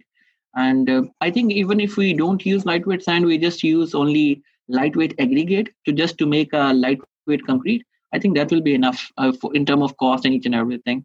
and 0.54 0.90
uh, 0.90 1.02
i 1.20 1.30
think 1.30 1.52
even 1.52 1.80
if 1.80 1.96
we 1.96 2.12
don't 2.22 2.46
use 2.46 2.66
lightweight 2.70 3.02
sand 3.02 3.24
we 3.24 3.38
just 3.38 3.62
use 3.62 3.94
only 3.94 4.42
lightweight 4.68 5.14
aggregate 5.18 5.70
to 5.84 5.92
just 5.92 6.18
to 6.18 6.26
make 6.26 6.52
a 6.52 6.72
lightweight 6.72 7.46
concrete 7.46 7.86
i 8.12 8.18
think 8.18 8.36
that 8.36 8.50
will 8.50 8.66
be 8.70 8.74
enough 8.74 9.10
uh, 9.18 9.32
for, 9.40 9.54
in 9.54 9.64
terms 9.66 9.82
of 9.82 9.96
cost 9.96 10.24
and 10.24 10.34
each 10.34 10.46
and 10.46 10.54
everything 10.54 11.04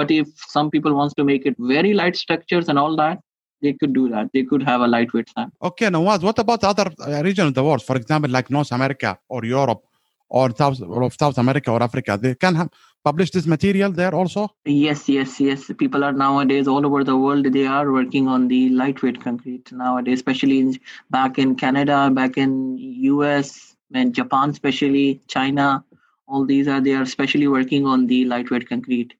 but 0.00 0.10
if 0.10 0.28
some 0.56 0.70
people 0.70 0.94
wants 0.94 1.14
to 1.14 1.24
make 1.24 1.46
it 1.46 1.56
very 1.74 1.92
light 1.94 2.16
structures 2.16 2.68
and 2.68 2.78
all 2.78 2.96
that 2.96 3.20
they 3.62 3.72
could 3.72 3.92
do 3.94 4.08
that. 4.08 4.28
They 4.34 4.42
could 4.42 4.62
have 4.64 4.80
a 4.80 4.88
lightweight 4.88 5.28
sand. 5.30 5.52
Okay, 5.62 5.86
Nawaz, 5.86 6.20
what 6.22 6.38
about 6.38 6.64
other 6.64 6.90
uh, 7.00 7.22
regions 7.22 7.48
of 7.48 7.54
the 7.54 7.62
world? 7.62 7.82
For 7.82 7.96
example, 7.96 8.28
like 8.28 8.50
North 8.50 8.72
America 8.72 9.16
or 9.28 9.44
Europe 9.44 9.84
or 10.32 10.50
South, 10.56 10.80
of 10.80 11.14
South 11.14 11.36
America 11.36 11.70
or 11.70 11.82
Africa. 11.82 12.18
They 12.20 12.34
can 12.34 12.54
have, 12.54 12.70
publish 13.04 13.30
this 13.30 13.46
material 13.46 13.92
there 13.92 14.14
also? 14.14 14.48
Yes, 14.64 15.08
yes, 15.08 15.38
yes. 15.38 15.70
People 15.78 16.02
are 16.04 16.12
nowadays 16.12 16.66
all 16.66 16.86
over 16.86 17.04
the 17.04 17.16
world. 17.16 17.52
They 17.52 17.66
are 17.66 17.92
working 17.92 18.28
on 18.28 18.48
the 18.48 18.70
lightweight 18.70 19.22
concrete 19.22 19.70
nowadays, 19.72 20.18
especially 20.20 20.58
in, 20.60 20.78
back 21.10 21.38
in 21.38 21.54
Canada, 21.54 22.10
back 22.10 22.38
in 22.38 22.78
US, 22.78 23.76
and 23.92 24.14
Japan, 24.14 24.50
especially 24.50 25.20
China. 25.28 25.84
All 26.26 26.46
these 26.46 26.66
are 26.66 26.80
they 26.80 26.94
are 26.94 27.02
especially 27.02 27.46
working 27.46 27.86
on 27.86 28.06
the 28.06 28.24
lightweight 28.24 28.66
concrete, 28.68 29.12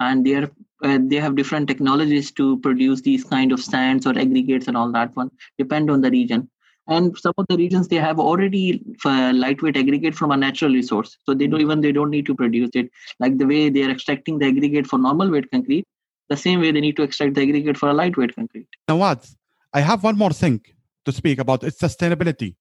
and 0.00 0.26
they 0.26 0.34
are 0.34 0.50
uh, 0.82 0.98
they 1.00 1.16
have 1.16 1.36
different 1.36 1.68
technologies 1.68 2.32
to 2.32 2.58
produce 2.58 3.02
these 3.02 3.22
kind 3.22 3.52
of 3.52 3.60
sands 3.60 4.04
or 4.04 4.18
aggregates 4.18 4.66
and 4.66 4.76
all 4.76 4.90
that 4.92 5.14
one 5.16 5.30
depend 5.58 5.90
on 5.90 6.00
the 6.00 6.10
region 6.10 6.48
and 6.88 7.16
some 7.18 7.34
of 7.38 7.46
the 7.48 7.56
regions 7.56 7.88
they 7.88 7.96
have 7.96 8.18
already 8.20 8.82
uh, 9.04 9.32
lightweight 9.34 9.76
aggregate 9.76 10.14
from 10.14 10.30
a 10.30 10.36
natural 10.36 10.72
resource. 10.72 11.16
So 11.24 11.34
they 11.34 11.46
don't 11.46 11.60
even 11.60 11.80
they 11.80 11.92
don't 11.92 12.10
need 12.10 12.26
to 12.26 12.34
produce 12.34 12.70
it. 12.74 12.90
Like 13.18 13.38
the 13.38 13.46
way 13.46 13.68
they 13.70 13.82
are 13.82 13.90
extracting 13.90 14.38
the 14.38 14.46
aggregate 14.46 14.86
for 14.86 14.98
normal 14.98 15.30
weight 15.30 15.50
concrete 15.50 15.86
the 16.28 16.36
same 16.36 16.60
way 16.60 16.72
they 16.72 16.80
need 16.80 16.96
to 16.96 17.02
extract 17.02 17.34
the 17.34 17.42
aggregate 17.42 17.76
for 17.76 17.88
a 17.88 17.94
lightweight 17.94 18.34
concrete. 18.34 18.68
Now 18.88 18.96
what? 18.96 19.28
I 19.72 19.80
have 19.80 20.02
one 20.02 20.16
more 20.16 20.32
thing 20.32 20.60
to 21.04 21.12
speak 21.12 21.38
about. 21.38 21.62
It's 21.64 21.80
sustainability. 21.80 22.54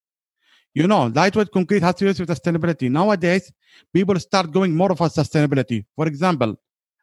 You 0.74 0.88
know 0.88 1.08
lightweight 1.08 1.52
concrete 1.52 1.84
has 1.84 1.96
to 1.96 2.14
do 2.14 2.24
with 2.24 2.30
sustainability. 2.30 2.90
Nowadays 2.90 3.52
people 3.94 4.20
start 4.20 4.52
going 4.52 4.76
more 4.76 4.92
of 4.92 5.02
a 5.02 5.06
sustainability. 5.06 5.86
For 5.96 6.08
example 6.08 6.56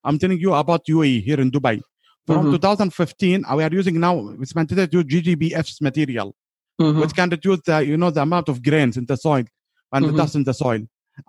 i'm 0.04 0.18
telling 0.18 0.38
you 0.38 0.52
about 0.54 0.84
uae 0.86 1.22
here 1.22 1.40
in 1.40 1.50
dubai. 1.50 1.80
From 2.26 2.46
mm-hmm. 2.46 2.52
2015 2.52 3.44
we 3.56 3.64
are 3.64 3.72
using 3.72 3.98
now 3.98 4.34
it's 4.40 4.52
mandated 4.52 4.90
to 4.92 5.04
ggbf's 5.04 5.80
material 5.80 6.34
mm-hmm. 6.82 7.00
which 7.00 7.14
can 7.18 7.28
reduce 7.36 7.60
the 7.68 7.76
you 7.90 7.96
know 8.02 8.10
the 8.16 8.22
amount 8.28 8.46
of 8.52 8.56
grains 8.68 8.94
in 9.00 9.04
the 9.10 9.16
soil 9.26 9.44
and 9.92 10.00
Mhm. 10.04 10.10
the 10.10 10.16
dust 10.20 10.34
in 10.40 10.44
the 10.50 10.54
soil. 10.64 10.80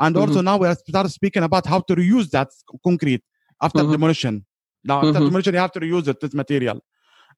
And 0.04 0.14
also 0.22 0.40
now 0.50 0.56
we 0.62 0.68
are 0.72 0.76
start 0.76 1.08
speaking 1.20 1.44
about 1.50 1.66
how 1.72 1.80
to 1.88 1.94
reuse 2.02 2.28
that 2.36 2.50
concrete 2.88 3.24
after 3.66 3.82
Mhm. 3.84 3.92
demolition. 3.96 4.36
Now 4.90 4.98
after 5.04 5.20
Mhm. 5.20 5.26
demolition, 5.28 5.52
you 5.56 5.60
have 5.66 5.76
to 5.78 5.82
reuse 5.88 6.08
it, 6.12 6.18
this 6.22 6.34
material. 6.44 6.78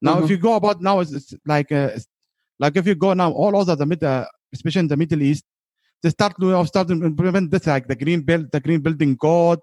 Now, 0.05 0.13
if 0.23 0.29
you 0.29 0.37
go 0.37 0.53
about 0.61 0.77
now, 0.87 0.95
it's, 1.01 1.13
it's 1.19 1.33
like 1.53 1.71
uh, 1.71 1.89
like 2.63 2.75
if 2.79 2.85
you 2.89 2.95
go 3.05 3.09
now 3.21 3.31
all 3.31 3.53
over 3.59 3.75
the 3.81 3.85
mid, 3.91 4.03
uh, 4.03 4.25
especially 4.53 4.81
in 4.85 4.87
the 4.93 4.97
Middle 5.03 5.21
East, 5.29 5.45
they 6.01 6.09
start 6.17 6.33
to 6.39 6.65
start 6.65 6.87
to 6.89 6.93
implement 7.11 7.49
this 7.51 7.65
like 7.73 7.87
the 7.91 7.95
green 7.95 8.21
build, 8.21 8.45
the 8.51 8.59
green 8.65 8.81
building 8.85 9.13
code, 9.25 9.59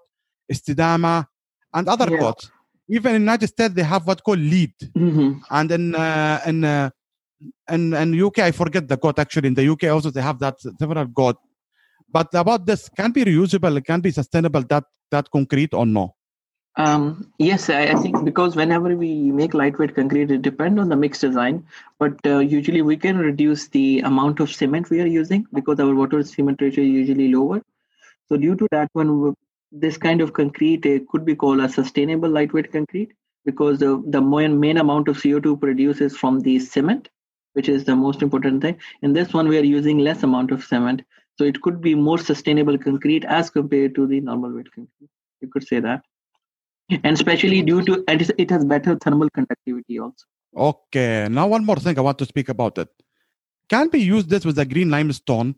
Estidama, 0.51 1.25
and 1.73 1.87
other 1.87 2.09
Yeah. 2.11 2.19
codes. 2.19 2.51
Even 2.89 3.15
in 3.15 3.21
United 3.21 3.47
States, 3.47 3.73
they 3.73 3.83
have 3.93 4.05
what 4.07 4.19
called 4.23 4.39
LEED, 4.39 4.73
Mhm. 4.95 5.41
and 5.57 5.71
in 5.71 5.95
uh, 5.95 6.39
in 6.45 6.57
uh, 6.65 6.89
in 7.69 7.93
in 7.93 8.21
UK, 8.21 8.39
I 8.39 8.51
forget 8.51 8.87
the 8.87 8.97
code. 8.97 9.19
Actually, 9.19 9.47
in 9.47 9.53
the 9.53 9.67
UK 9.69 9.85
also 9.85 10.09
they 10.09 10.21
have 10.21 10.39
that 10.39 10.59
several 10.79 11.07
code. 11.07 11.35
But 12.09 12.33
about 12.33 12.65
this, 12.65 12.89
can 12.89 13.11
be 13.11 13.25
reusable, 13.25 13.83
can 13.85 14.01
be 14.01 14.11
sustainable. 14.11 14.63
That 14.63 14.85
that 15.11 15.29
concrete 15.31 15.73
or 15.73 15.85
no? 15.85 16.15
Um, 16.75 17.31
yes, 17.37 17.69
I, 17.69 17.83
I 17.83 17.95
think 17.95 18.25
because 18.25 18.55
whenever 18.55 18.95
we 18.95 19.31
make 19.31 19.53
lightweight 19.53 19.95
concrete, 19.95 20.31
it 20.31 20.41
depends 20.41 20.79
on 20.79 20.89
the 20.89 20.95
mix 20.95 21.19
design. 21.19 21.65
But 21.99 22.19
uh, 22.25 22.39
usually 22.39 22.81
we 22.81 22.97
can 22.97 23.17
reduce 23.17 23.67
the 23.67 23.99
amount 23.99 24.39
of 24.39 24.51
cement 24.51 24.89
we 24.89 25.01
are 25.01 25.07
using 25.07 25.45
because 25.53 25.79
our 25.79 25.93
water 25.93 26.23
cement 26.23 26.61
ratio 26.61 26.83
is 26.83 26.89
usually 26.89 27.31
lower. 27.31 27.61
So 28.29 28.37
due 28.37 28.55
to 28.55 28.67
that 28.71 28.89
one, 28.93 29.35
this 29.71 29.97
kind 29.97 30.21
of 30.21 30.33
concrete 30.33 30.85
uh, 30.85 30.99
could 31.09 31.25
be 31.25 31.35
called 31.35 31.59
a 31.59 31.69
sustainable 31.69 32.29
lightweight 32.29 32.71
concrete 32.71 33.11
because 33.45 33.79
the, 33.79 34.01
the 34.07 34.21
main, 34.21 34.59
main 34.59 34.77
amount 34.77 35.07
of 35.07 35.17
CO2 35.17 35.59
produces 35.59 36.17
from 36.17 36.39
the 36.39 36.59
cement, 36.59 37.09
which 37.53 37.69
is 37.69 37.83
the 37.83 37.95
most 37.95 38.21
important 38.21 38.61
thing. 38.61 38.77
In 39.01 39.13
this 39.13 39.33
one, 39.33 39.47
we 39.47 39.57
are 39.57 39.63
using 39.63 39.99
less 39.99 40.23
amount 40.23 40.51
of 40.51 40.63
cement. 40.63 41.01
So 41.37 41.45
it 41.45 41.61
could 41.61 41.81
be 41.81 41.95
more 41.95 42.17
sustainable 42.17 42.77
concrete 42.77 43.25
as 43.25 43.49
compared 43.49 43.95
to 43.95 44.05
the 44.05 44.19
normal 44.19 44.51
weight 44.53 44.71
concrete. 44.73 45.09
You 45.41 45.47
could 45.47 45.65
say 45.67 45.79
that 45.79 46.03
and 46.89 47.15
especially 47.15 47.61
due 47.61 47.81
to 47.83 48.03
and 48.07 48.21
it 48.37 48.49
has 48.49 48.65
better 48.65 48.95
thermal 48.95 49.29
conductivity 49.29 49.99
also 49.99 50.25
Okay. 50.55 51.27
Now 51.31 51.47
one 51.47 51.65
more 51.65 51.77
thing 51.77 51.97
I 51.97 52.01
want 52.01 52.19
to 52.19 52.25
speak 52.25 52.47
about 52.49 52.77
it. 52.77 52.87
Can 53.67 53.89
we 53.91 53.99
use 53.99 54.25
this 54.25 54.45
with 54.45 54.55
the 54.55 54.65
green 54.65 54.91
limestone? 54.91 55.55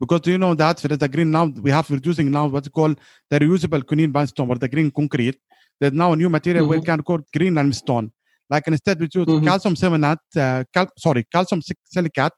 Because 0.00 0.26
you 0.26 0.38
know 0.38 0.54
that 0.54 0.82
is 0.82 1.02
a 1.02 1.08
green 1.08 1.30
now 1.30 1.46
we 1.46 1.70
have 1.70 1.90
reducing 1.90 2.30
now 2.30 2.46
what's 2.46 2.68
called 2.68 2.98
the 3.28 3.38
reusable 3.38 3.84
green 3.84 4.10
limestone 4.10 4.48
or 4.48 4.54
the 4.54 4.68
green 4.68 4.90
concrete. 4.90 5.38
There's 5.78 5.92
now 5.92 6.12
a 6.12 6.16
new 6.16 6.30
material 6.30 6.66
we 6.66 6.78
Mhm. 6.78 6.84
can 6.86 7.02
call 7.02 7.18
green 7.36 7.54
limestone. 7.56 8.10
Like 8.50 8.66
instead 8.68 8.98
we 9.00 9.08
use 9.12 9.26
Mhm. 9.26 9.44
calcium 9.44 9.74
cyanate, 9.74 10.18
uh, 10.36 10.64
cal- 10.74 10.92
sorry, 10.98 11.24
calcium 11.32 11.60
silicate. 11.84 12.32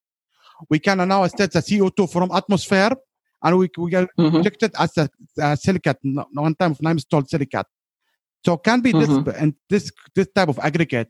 We 0.68 0.78
can 0.78 0.98
now 1.08 1.22
instead 1.24 1.50
the 1.52 1.60
CO2 1.62 2.06
from 2.06 2.30
atmosphere 2.32 2.92
and 3.42 3.58
we 3.58 3.68
we 3.78 3.90
can 3.90 4.06
Mhm. 4.18 4.34
inject 4.36 4.62
it 4.62 4.72
as 4.78 4.96
a, 4.98 5.08
a 5.38 5.56
silicate, 5.56 5.98
no- 6.02 6.26
one 6.32 6.54
time 6.54 6.72
of 6.72 6.80
limestone 6.82 7.26
silicate. 7.26 7.66
So 8.44 8.56
can 8.56 8.80
be 8.80 8.92
this 8.92 9.08
Mhm. 9.08 9.34
and 9.42 9.54
this 9.68 9.84
this 10.16 10.28
type 10.34 10.48
of 10.48 10.58
aggregate 10.58 11.08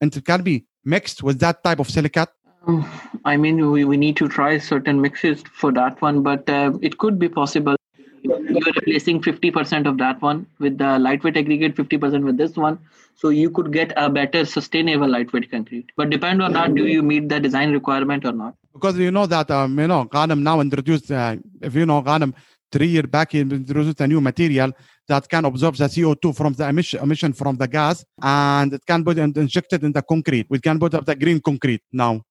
and 0.00 0.14
it 0.16 0.24
can 0.24 0.42
be 0.42 0.66
mixed 0.84 1.22
with 1.22 1.38
that 1.40 1.62
type 1.62 1.78
of 1.78 1.88
silicate. 1.90 2.30
Um, 2.66 2.84
i 3.24 3.34
mean 3.42 3.56
we, 3.72 3.80
we 3.90 3.96
need 3.96 4.16
to 4.22 4.28
try 4.28 4.58
certain 4.58 5.00
mixes 5.00 5.42
for 5.60 5.70
that 5.72 5.94
one 6.02 6.16
but 6.22 6.42
uh, 6.50 6.70
it 6.82 6.98
could 6.98 7.16
be 7.18 7.26
possible 7.26 7.74
you're 8.22 8.72
replacing 8.76 9.20
50% 9.20 9.86
of 9.86 9.98
that 9.98 10.20
one 10.20 10.46
with 10.58 10.78
the 10.78 10.98
lightweight 10.98 11.36
aggregate 11.36 11.74
50% 11.74 12.24
with 12.24 12.36
this 12.36 12.56
one 12.56 12.78
so 13.14 13.28
you 13.28 13.50
could 13.50 13.72
get 13.72 13.92
a 13.96 14.08
better 14.08 14.44
sustainable 14.44 15.08
lightweight 15.08 15.50
concrete 15.50 15.86
but 15.96 16.10
depend 16.10 16.42
on 16.42 16.52
that 16.52 16.74
do 16.74 16.86
you 16.86 17.02
meet 17.02 17.28
the 17.28 17.40
design 17.40 17.72
requirement 17.72 18.24
or 18.24 18.32
not 18.32 18.54
Because 18.72 18.98
you 18.98 19.10
know 19.10 19.26
that 19.26 19.50
um, 19.50 19.78
you 19.78 19.86
know 19.86 20.04
Ghanem 20.04 20.40
now 20.42 20.60
introduced 20.60 21.10
uh, 21.10 21.36
if 21.60 21.74
you 21.74 21.86
know 21.86 22.02
Ghanem 22.02 22.32
three 22.72 22.86
year 22.86 23.02
back 23.02 23.32
he 23.32 23.40
introduced 23.40 24.00
a 24.00 24.06
new 24.06 24.20
material 24.20 24.72
that 25.08 25.28
can 25.28 25.44
absorb 25.44 25.74
the 25.76 25.84
CO2 25.84 26.36
from 26.36 26.52
the 26.52 26.68
emission, 26.68 27.00
emission 27.00 27.32
from 27.32 27.56
the 27.56 27.66
gas 27.66 28.04
and 28.22 28.74
it 28.74 28.82
can 28.86 29.02
be 29.02 29.12
injected 29.20 29.82
in 29.82 29.92
the 29.92 30.02
concrete. 30.02 30.46
We 30.48 30.60
can 30.60 30.78
put 30.78 30.94
up 30.94 31.04
the 31.04 31.16
green 31.16 31.40
concrete 31.40 31.82
now. 31.92 32.22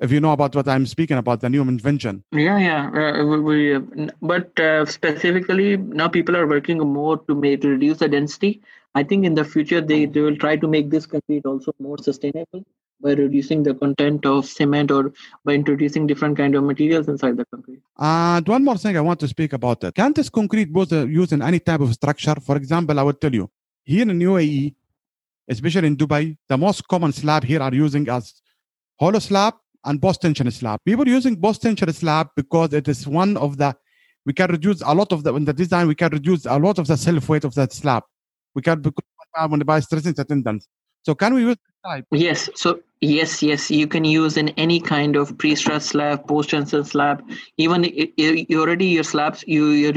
If 0.00 0.12
you 0.12 0.20
know 0.20 0.32
about 0.32 0.54
what 0.54 0.68
I'm 0.68 0.86
speaking 0.86 1.16
about, 1.16 1.40
the 1.40 1.50
new 1.50 1.62
invention. 1.62 2.22
Yeah, 2.30 2.58
yeah. 2.58 2.90
Uh, 2.90 3.24
we, 3.24 3.40
we, 3.40 3.74
uh, 3.74 3.80
but 4.22 4.58
uh, 4.60 4.86
specifically 4.86 5.76
now 5.76 6.08
people 6.08 6.36
are 6.36 6.46
working 6.46 6.78
more 6.78 7.18
to 7.18 7.34
make 7.34 7.62
to 7.62 7.70
reduce 7.70 7.98
the 7.98 8.08
density. 8.08 8.62
I 8.94 9.02
think 9.02 9.24
in 9.24 9.34
the 9.34 9.44
future 9.44 9.80
they, 9.80 10.06
they 10.06 10.20
will 10.20 10.36
try 10.36 10.56
to 10.56 10.68
make 10.68 10.90
this 10.90 11.06
concrete 11.06 11.44
also 11.44 11.72
more 11.80 11.98
sustainable 11.98 12.64
by 13.00 13.12
reducing 13.12 13.62
the 13.62 13.74
content 13.74 14.24
of 14.26 14.46
cement 14.46 14.90
or 14.90 15.12
by 15.44 15.52
introducing 15.52 16.06
different 16.06 16.36
kind 16.36 16.54
of 16.54 16.64
materials 16.64 17.08
inside 17.08 17.36
the 17.36 17.44
concrete. 17.46 17.80
And 17.98 18.46
one 18.46 18.64
more 18.64 18.76
thing 18.76 18.96
I 18.96 19.00
want 19.00 19.20
to 19.20 19.28
speak 19.28 19.52
about 19.52 19.82
it. 19.84 19.94
Can 19.94 20.12
this 20.12 20.28
concrete 20.28 20.72
be 20.72 20.80
uh, 20.80 21.04
used 21.04 21.32
in 21.32 21.42
any 21.42 21.60
type 21.60 21.80
of 21.80 21.92
structure? 21.94 22.34
For 22.40 22.56
example, 22.56 22.98
I 22.98 23.02
will 23.02 23.12
tell 23.12 23.34
you 23.34 23.50
here 23.84 24.02
in 24.02 24.18
UAE, 24.18 24.74
especially 25.48 25.88
in 25.88 25.96
Dubai, 25.96 26.36
the 26.48 26.56
most 26.56 26.86
common 26.86 27.12
slab 27.12 27.44
here 27.44 27.62
are 27.62 27.74
using 27.74 28.08
as 28.08 28.34
hollow 28.98 29.18
slab 29.18 29.54
and 29.88 30.00
post 30.00 30.22
tension 30.22 30.50
slab. 30.50 30.80
We 30.86 30.94
were 30.94 31.06
using 31.06 31.40
post 31.40 31.62
tension 31.62 31.92
slab 31.92 32.28
because 32.36 32.72
it 32.72 32.88
is 32.88 33.06
one 33.06 33.36
of 33.36 33.56
the 33.56 33.74
we 34.26 34.34
can 34.34 34.50
reduce 34.50 34.82
a 34.82 34.94
lot 34.94 35.12
of 35.12 35.24
the 35.24 35.34
in 35.34 35.44
the 35.44 35.54
design. 35.54 35.88
We 35.88 35.94
can 35.94 36.10
reduce 36.10 36.44
a 36.44 36.58
lot 36.58 36.78
of 36.78 36.86
the 36.86 36.96
self 36.96 37.28
weight 37.28 37.44
of 37.44 37.54
that 37.54 37.72
slab. 37.72 38.02
We 38.54 38.62
can 38.62 38.82
because 38.82 39.04
when 39.48 39.60
by 39.60 39.80
stressing 39.80 40.14
tendons. 40.14 40.68
So 41.02 41.14
can 41.14 41.34
we 41.34 41.42
use 41.42 41.56
type? 41.86 42.04
Yes. 42.10 42.50
So 42.54 42.80
yes, 43.00 43.42
yes, 43.42 43.70
you 43.70 43.86
can 43.86 44.04
use 44.04 44.36
in 44.36 44.48
any 44.50 44.80
kind 44.80 45.16
of 45.16 45.36
pre-stress 45.38 45.86
slab, 45.86 46.26
post-tension 46.26 46.84
slab. 46.84 47.22
Even 47.56 47.84
you 47.84 48.60
already 48.60 48.86
your 48.86 49.04
slabs, 49.04 49.44
you 49.46 49.68
you're, 49.68 49.96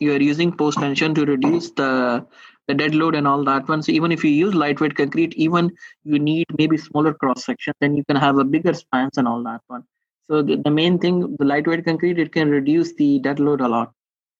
you're 0.00 0.22
using 0.22 0.52
post-tension 0.52 1.14
to 1.14 1.24
reduce 1.24 1.70
the 1.72 2.26
the 2.68 2.74
dead 2.74 2.94
load 2.94 3.14
and 3.14 3.26
all 3.26 3.44
that 3.44 3.68
one. 3.68 3.82
So 3.82 3.92
even 3.92 4.12
if 4.12 4.24
you 4.24 4.30
use 4.30 4.54
lightweight 4.54 4.96
concrete, 4.96 5.34
even 5.34 5.72
you 6.04 6.18
need 6.18 6.46
maybe 6.58 6.76
smaller 6.76 7.12
cross 7.12 7.44
section, 7.44 7.74
then 7.80 7.96
you 7.96 8.04
can 8.04 8.16
have 8.16 8.38
a 8.38 8.44
bigger 8.44 8.74
spans 8.74 9.18
and 9.18 9.26
all 9.26 9.42
that 9.44 9.60
one. 9.66 9.84
So 10.24 10.42
the, 10.42 10.56
the 10.56 10.70
main 10.70 10.98
thing, 10.98 11.36
the 11.38 11.44
lightweight 11.44 11.84
concrete, 11.84 12.18
it 12.18 12.32
can 12.32 12.50
reduce 12.50 12.94
the 12.94 13.18
dead 13.18 13.40
load 13.40 13.60
a 13.60 13.68
lot, 13.68 13.92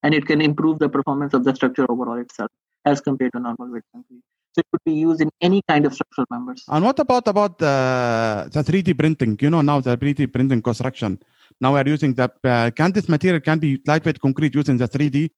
and 0.02 0.14
it 0.14 0.26
can 0.26 0.40
improve 0.40 0.78
the 0.78 0.88
performance 0.88 1.34
of 1.34 1.44
the 1.44 1.54
structure 1.54 1.86
overall 1.90 2.18
itself 2.18 2.50
as 2.84 3.00
compared 3.00 3.32
to 3.32 3.40
normal 3.40 3.72
weight 3.72 3.82
concrete. 3.92 4.22
So 4.54 4.60
it 4.60 4.66
could 4.70 4.84
be 4.84 4.92
used 4.92 5.20
in 5.20 5.30
any 5.40 5.62
kind 5.66 5.86
of 5.86 5.94
structural 5.94 6.26
members. 6.30 6.62
And 6.68 6.84
what 6.84 6.98
about 6.98 7.26
about 7.26 7.58
the 7.58 8.48
the 8.52 8.62
3D 8.62 8.96
printing? 8.98 9.38
You 9.40 9.50
know 9.50 9.62
now 9.62 9.80
the 9.80 9.96
3D 9.96 10.30
printing 10.32 10.60
construction. 10.60 11.18
Now 11.60 11.74
we 11.74 11.80
are 11.80 11.88
using 11.88 12.14
that. 12.14 12.36
Uh, 12.44 12.70
can 12.70 12.92
this 12.92 13.08
material 13.08 13.40
can 13.40 13.58
be 13.58 13.80
lightweight 13.86 14.20
concrete 14.20 14.54
using 14.54 14.76
the 14.76 14.88
3D? 14.88 15.30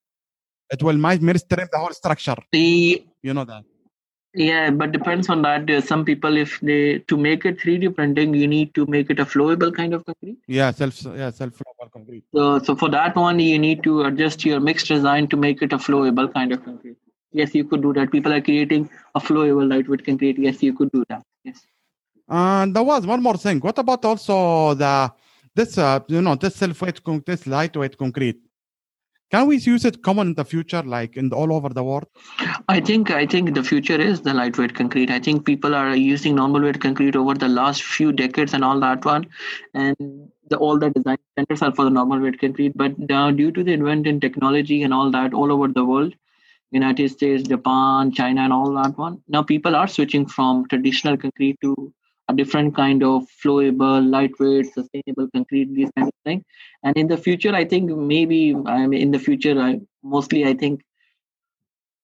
It 0.70 0.82
will 0.82 0.96
might 0.96 1.22
mainstream 1.22 1.68
the 1.70 1.78
whole 1.78 1.92
structure. 1.92 2.36
The 2.52 3.04
You 3.22 3.34
know 3.34 3.44
that. 3.44 3.64
yeah, 4.34 4.70
but 4.70 4.90
depends 4.92 5.28
on 5.28 5.42
that. 5.42 5.66
There's 5.66 5.86
some 5.86 6.04
people, 6.04 6.36
if 6.36 6.58
they 6.60 6.98
to 7.10 7.16
make 7.16 7.44
it 7.44 7.58
3D 7.60 7.94
printing, 7.94 8.34
you 8.34 8.48
need 8.48 8.74
to 8.74 8.86
make 8.86 9.10
it 9.10 9.20
a 9.20 9.24
flowable 9.24 9.72
kind 9.74 9.94
of 9.94 10.04
concrete. 10.04 10.38
Yeah, 10.48 10.70
self 10.72 11.02
yeah 11.04 11.30
self 11.30 11.52
flowable 11.60 11.90
concrete. 11.92 12.24
So, 12.34 12.58
so 12.58 12.74
for 12.74 12.88
that 12.90 13.14
one, 13.14 13.38
you 13.38 13.58
need 13.58 13.82
to 13.84 14.02
adjust 14.02 14.44
your 14.44 14.58
mixed 14.60 14.88
design 14.88 15.28
to 15.28 15.36
make 15.36 15.62
it 15.62 15.72
a 15.72 15.78
flowable 15.78 16.32
kind 16.32 16.52
of 16.52 16.64
concrete. 16.64 16.96
Yes, 17.32 17.54
you 17.54 17.64
could 17.64 17.82
do 17.82 17.92
that. 17.92 18.10
People 18.10 18.32
are 18.32 18.40
creating 18.40 18.88
a 19.14 19.20
flowable 19.20 19.68
lightweight 19.68 20.04
concrete. 20.04 20.38
Yes, 20.38 20.62
you 20.62 20.72
could 20.72 20.90
do 20.92 21.04
that. 21.08 21.22
Yes. 21.44 21.60
And 22.28 22.74
there 22.74 22.82
was 22.82 23.06
one 23.06 23.22
more 23.22 23.36
thing. 23.36 23.60
What 23.60 23.78
about 23.78 24.04
also 24.04 24.74
the 24.74 25.12
this 25.54 25.78
uh, 25.78 26.00
you 26.08 26.22
know 26.22 26.34
this 26.34 26.56
self 26.56 26.80
weight 26.82 27.04
con- 27.04 27.22
this 27.24 27.46
lightweight 27.46 27.96
concrete? 27.98 28.40
Can 29.34 29.48
we 29.48 29.56
use 29.56 29.84
it 29.84 30.00
common 30.04 30.28
in 30.28 30.34
the 30.34 30.44
future, 30.44 30.80
like 30.84 31.16
in 31.16 31.32
all 31.32 31.52
over 31.52 31.68
the 31.68 31.82
world? 31.82 32.06
I 32.68 32.78
think 32.78 33.10
I 33.10 33.26
think 33.26 33.52
the 33.52 33.64
future 33.64 34.00
is 34.00 34.20
the 34.20 34.32
lightweight 34.32 34.76
concrete. 34.76 35.10
I 35.10 35.18
think 35.18 35.44
people 35.44 35.74
are 35.74 35.96
using 35.96 36.36
normal 36.36 36.62
weight 36.62 36.80
concrete 36.80 37.16
over 37.16 37.34
the 37.34 37.48
last 37.48 37.82
few 37.82 38.12
decades 38.12 38.54
and 38.54 38.64
all 38.64 38.78
that 38.78 39.04
one, 39.04 39.26
and 39.74 39.96
the 40.50 40.56
all 40.58 40.78
the 40.78 40.90
design 40.90 41.18
centers 41.36 41.62
are 41.62 41.74
for 41.74 41.84
the 41.84 41.90
normal 41.90 42.20
weight 42.20 42.38
concrete. 42.40 42.76
But 42.76 42.96
now, 42.96 43.32
due 43.32 43.50
to 43.50 43.64
the 43.64 43.72
advent 43.72 44.06
in 44.06 44.20
technology 44.20 44.84
and 44.84 44.94
all 44.94 45.10
that, 45.10 45.34
all 45.34 45.50
over 45.50 45.66
the 45.66 45.84
world, 45.84 46.14
United 46.70 47.10
States, 47.10 47.42
Japan, 47.48 48.12
China, 48.12 48.42
and 48.42 48.52
all 48.52 48.72
that 48.74 48.96
one, 48.96 49.20
now 49.26 49.42
people 49.42 49.74
are 49.74 49.88
switching 49.88 50.26
from 50.26 50.68
traditional 50.68 51.16
concrete 51.16 51.58
to 51.60 51.92
a 52.28 52.34
different 52.34 52.74
kind 52.74 53.02
of 53.02 53.26
flowable, 53.42 54.08
lightweight, 54.10 54.72
sustainable 54.72 55.28
concrete, 55.34 55.74
these 55.74 55.90
kind 55.96 56.08
of 56.08 56.14
thing. 56.24 56.44
And 56.82 56.96
in 56.96 57.06
the 57.06 57.16
future, 57.16 57.54
I 57.54 57.64
think 57.64 57.90
maybe 57.90 58.54
I 58.66 58.86
mean 58.86 59.00
in 59.00 59.10
the 59.10 59.18
future, 59.18 59.58
I 59.60 59.80
mostly 60.02 60.46
I 60.46 60.54
think 60.54 60.82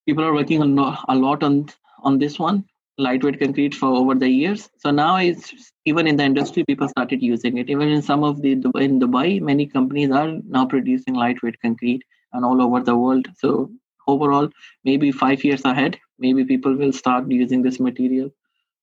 people 0.06 0.24
are 0.24 0.34
working 0.34 0.62
on 0.62 0.78
a 1.08 1.14
lot 1.14 1.42
on 1.42 1.68
on 2.02 2.18
this 2.18 2.38
one 2.38 2.64
lightweight 2.98 3.40
concrete 3.40 3.74
for 3.74 3.88
over 3.88 4.14
the 4.14 4.28
years. 4.28 4.68
So 4.76 4.90
now 4.90 5.16
it's 5.16 5.72
even 5.86 6.06
in 6.06 6.16
the 6.16 6.24
industry 6.24 6.64
people 6.64 6.88
started 6.88 7.22
using 7.22 7.56
it. 7.56 7.70
Even 7.70 7.88
in 7.88 8.02
some 8.02 8.22
of 8.22 8.42
the 8.42 8.52
in 8.52 9.00
dubai 9.00 9.40
many 9.40 9.66
companies 9.66 10.10
are 10.10 10.32
now 10.46 10.66
producing 10.66 11.14
lightweight 11.14 11.60
concrete 11.62 12.02
and 12.32 12.44
all 12.44 12.60
over 12.60 12.80
the 12.80 12.96
world. 12.96 13.26
So 13.38 13.70
overall 14.06 14.48
maybe 14.84 15.10
five 15.12 15.42
years 15.44 15.64
ahead 15.64 15.98
maybe 16.18 16.44
people 16.44 16.74
will 16.76 16.92
start 16.92 17.30
using 17.30 17.62
this 17.62 17.80
material 17.80 18.30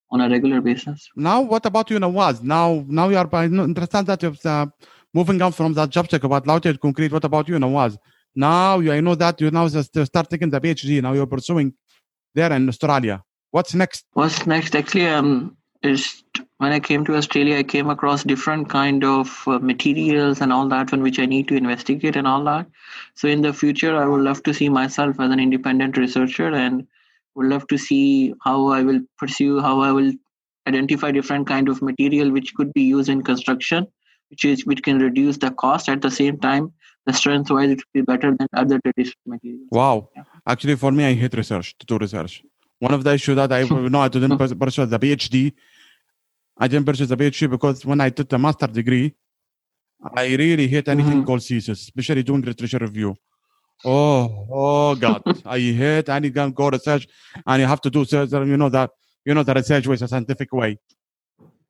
on 0.10 0.22
a 0.22 0.30
regular 0.30 0.62
basis 0.62 1.10
Now, 1.16 1.42
what 1.42 1.66
about 1.66 1.90
you, 1.90 2.00
Nawaz? 2.00 2.42
Now, 2.42 2.86
now 2.88 3.10
you 3.10 3.18
are. 3.18 3.30
I 3.34 3.46
understand 3.46 4.08
that 4.08 4.24
you 4.24 4.30
have 4.30 4.46
uh, 4.46 4.66
moving 5.14 5.42
on 5.42 5.52
from 5.52 5.74
that 5.74 5.94
subject 5.94 6.24
about 6.24 6.48
lightweight 6.48 6.80
concrete, 6.80 7.12
what 7.12 7.24
about 7.24 7.48
you, 7.48 7.56
Nawaz? 7.56 7.98
Now 8.36 8.80
you, 8.80 8.92
I 8.92 9.00
know 9.02 9.16
that 9.16 9.42
you 9.42 9.50
now 9.50 9.68
just 9.68 9.98
start 10.06 10.30
taking 10.30 10.52
the 10.52 10.62
PhD. 10.62 11.02
Now 11.02 11.14
you're 11.14 11.26
pursuing 11.26 11.74
there 12.36 12.54
in 12.54 12.70
Australia. 12.70 13.24
What's 13.50 13.74
next? 13.74 14.06
What's 14.14 14.46
next? 14.46 14.76
Actually, 14.76 15.08
um, 15.08 15.58
is 15.82 16.24
when 16.58 16.72
I 16.72 16.80
came 16.80 17.04
to 17.06 17.16
Australia, 17.16 17.58
I 17.58 17.64
came 17.64 17.90
across 17.90 18.24
different 18.24 18.70
kind 18.70 19.04
of 19.04 19.44
uh, 19.48 19.60
materials 19.60 20.42
and 20.42 20.54
all 20.54 20.68
that, 20.70 20.92
one 20.92 21.02
which 21.02 21.20
I 21.20 21.26
need 21.26 21.48
to 21.48 21.56
investigate 21.56 22.16
and 22.16 22.28
all 22.28 22.44
that. 22.44 22.68
So 23.16 23.28
in 23.28 23.42
the 23.42 23.54
future, 23.54 23.96
I 23.96 24.06
would 24.06 24.22
love 24.22 24.44
to 24.44 24.54
see 24.54 24.70
myself 24.70 25.20
as 25.20 25.32
an 25.32 25.40
independent 25.40 25.98
researcher 25.98 26.54
and 26.54 26.88
would 27.38 27.48
love 27.54 27.66
to 27.68 27.78
see 27.78 28.34
how 28.44 28.68
I 28.78 28.82
will 28.84 29.00
pursue, 29.18 29.60
how 29.62 29.80
I 29.82 29.92
will 29.92 30.12
identify 30.68 31.12
different 31.12 31.48
kind 31.48 31.70
of 31.70 31.82
material 31.82 32.32
which 32.32 32.54
could 32.56 32.74
be 32.74 32.82
used 32.84 33.10
in 33.10 33.22
construction, 33.24 33.88
which 34.32 34.44
is 34.44 34.66
which 34.66 34.82
can 34.88 35.00
reduce 35.00 35.38
the 35.38 35.52
cost 35.52 35.88
at 35.96 36.02
the 36.02 36.12
same 36.12 36.40
time. 36.40 36.72
The 37.06 37.14
strength 37.14 37.50
wise, 37.52 37.70
it 37.70 37.78
will 37.78 37.94
be 38.00 38.02
better 38.02 38.36
than 38.38 38.48
other 38.62 38.80
traditional 38.86 39.28
materials. 39.36 39.68
Wow. 39.72 40.10
Yeah. 40.16 40.24
Actually, 40.46 40.76
for 40.76 40.92
me, 40.92 41.06
I 41.06 41.14
hate 41.14 41.36
research 41.36 41.76
to 41.80 41.86
do 41.86 41.98
research. 41.98 42.44
One 42.80 42.94
of 42.94 43.04
the 43.06 43.14
issues 43.14 43.36
that 43.38 43.52
I 43.54 43.64
know 43.94 44.02
I 44.02 44.10
didn't 44.10 44.38
pursue 44.38 44.86
the 44.86 45.00
PhD. 45.00 45.54
I 46.58 46.68
didn't 46.68 46.86
pursue 46.86 47.06
the 47.06 47.16
PhD 47.16 47.50
because 47.50 47.86
when 47.86 48.02
I 48.02 48.10
took 48.10 48.28
the 48.30 48.38
master 48.38 48.68
degree, 48.68 49.14
I 50.16 50.26
really 50.44 50.68
hate 50.68 50.88
anything 50.96 51.22
Mhm. 51.22 51.26
called 51.28 51.44
thesis, 51.44 51.80
especially 51.88 52.24
doing 52.24 52.42
literature 52.42 52.80
review. 52.88 53.16
Oh, 53.86 54.48
oh 54.52 54.96
God! 54.96 55.22
I 55.46 55.60
hate 55.60 56.10
any 56.10 56.30
go 56.30 56.50
to 56.50 56.72
research, 56.72 57.08
and 57.46 57.62
you 57.62 57.68
have 57.68 57.82
to 57.82 57.90
do 57.90 58.06
search, 58.06 58.32
you 58.32 58.58
know 58.58 58.70
that 58.70 58.92
you 59.26 59.34
know 59.34 59.44
the 59.44 59.54
research 59.54 59.88
with 59.88 60.02
a 60.02 60.08
scientific 60.08 60.52
way. 60.52 60.80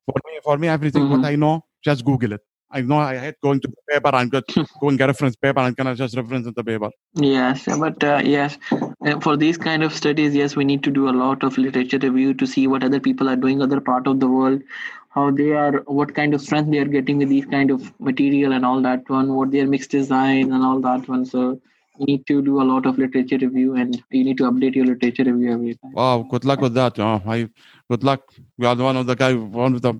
For 0.05 0.15
me, 0.25 0.39
for 0.43 0.57
me, 0.57 0.67
everything 0.69 1.09
what 1.09 1.19
Mhm. 1.19 1.25
I 1.25 1.35
know, 1.35 1.65
just 1.83 2.05
Google 2.05 2.33
it. 2.33 2.41
I 2.71 2.81
know 2.81 2.97
I 2.97 3.17
hate 3.17 3.35
going 3.41 3.59
to 3.61 3.67
the 3.67 3.93
paper 3.93 4.15
and 4.15 4.31
get 4.31 4.43
going 4.81 5.01
a 5.01 5.07
reference 5.07 5.35
paper 5.35 5.59
and 5.61 5.75
kind 5.75 5.89
of 5.89 5.97
just 5.97 6.15
reference 6.15 6.47
in 6.47 6.53
the 6.53 6.63
paper. 6.63 6.89
Yes, 7.13 7.65
but 7.65 8.03
uh, 8.03 8.21
yes, 8.23 8.57
uh, 8.71 9.19
for 9.21 9.37
these 9.37 9.57
kind 9.57 9.83
of 9.83 9.93
studies, 9.93 10.35
yes, 10.35 10.55
we 10.55 10.65
need 10.65 10.83
to 10.83 10.91
do 10.91 11.09
a 11.09 11.15
lot 11.23 11.43
of 11.43 11.57
literature 11.57 11.97
review 11.97 12.33
to 12.33 12.45
see 12.45 12.67
what 12.67 12.83
other 12.83 12.99
people 12.99 13.29
are 13.29 13.37
doing, 13.37 13.61
other 13.61 13.79
part 13.79 14.07
of 14.07 14.19
the 14.19 14.27
world, 14.27 14.61
how 15.09 15.31
they 15.31 15.51
are, 15.51 15.83
what 15.85 16.13
kind 16.13 16.33
of 16.33 16.41
strength 16.41 16.71
they 16.71 16.79
are 16.79 16.85
getting 16.97 17.17
with 17.17 17.29
these 17.29 17.45
kind 17.45 17.71
of 17.71 17.93
material 17.99 18.51
and 18.53 18.65
all 18.65 18.81
that 18.81 19.09
one, 19.09 19.33
what 19.35 19.51
their 19.51 19.67
mixed 19.67 19.91
design 19.91 20.51
and 20.51 20.63
all 20.63 20.79
that 20.81 21.07
one. 21.07 21.25
So 21.25 21.61
need 21.99 22.25
to 22.27 22.41
do 22.41 22.61
a 22.61 22.65
lot 22.65 22.85
of 22.85 22.97
literature 22.97 23.37
review, 23.37 23.75
and 23.75 24.01
you 24.11 24.23
need 24.23 24.37
to 24.37 24.43
update 24.43 24.75
your 24.75 24.85
literature 24.85 25.23
review 25.23 25.53
every 25.53 25.75
time. 25.75 25.93
Wow, 25.93 26.27
good 26.29 26.45
luck 26.45 26.61
with 26.61 26.73
that. 26.75 26.99
Oh, 26.99 27.21
I 27.25 27.49
good 27.89 28.03
luck. 28.03 28.21
You 28.57 28.67
are 28.67 28.75
one 28.75 28.97
of 28.97 29.07
the 29.07 29.15
guy, 29.15 29.33
one 29.33 29.75
of 29.75 29.81
the, 29.81 29.93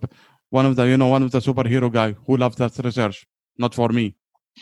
one 0.50 0.66
of 0.66 0.76
the, 0.76 0.84
you 0.84 0.98
know, 0.98 1.08
one 1.08 1.24
of 1.24 1.32
the 1.32 1.40
superhero 1.40 1.92
guy 1.92 2.16
who 2.26 2.38
loves 2.38 2.56
that 2.58 2.78
research. 2.84 3.26
Not 3.58 3.74
for 3.74 3.90
me. 3.90 4.16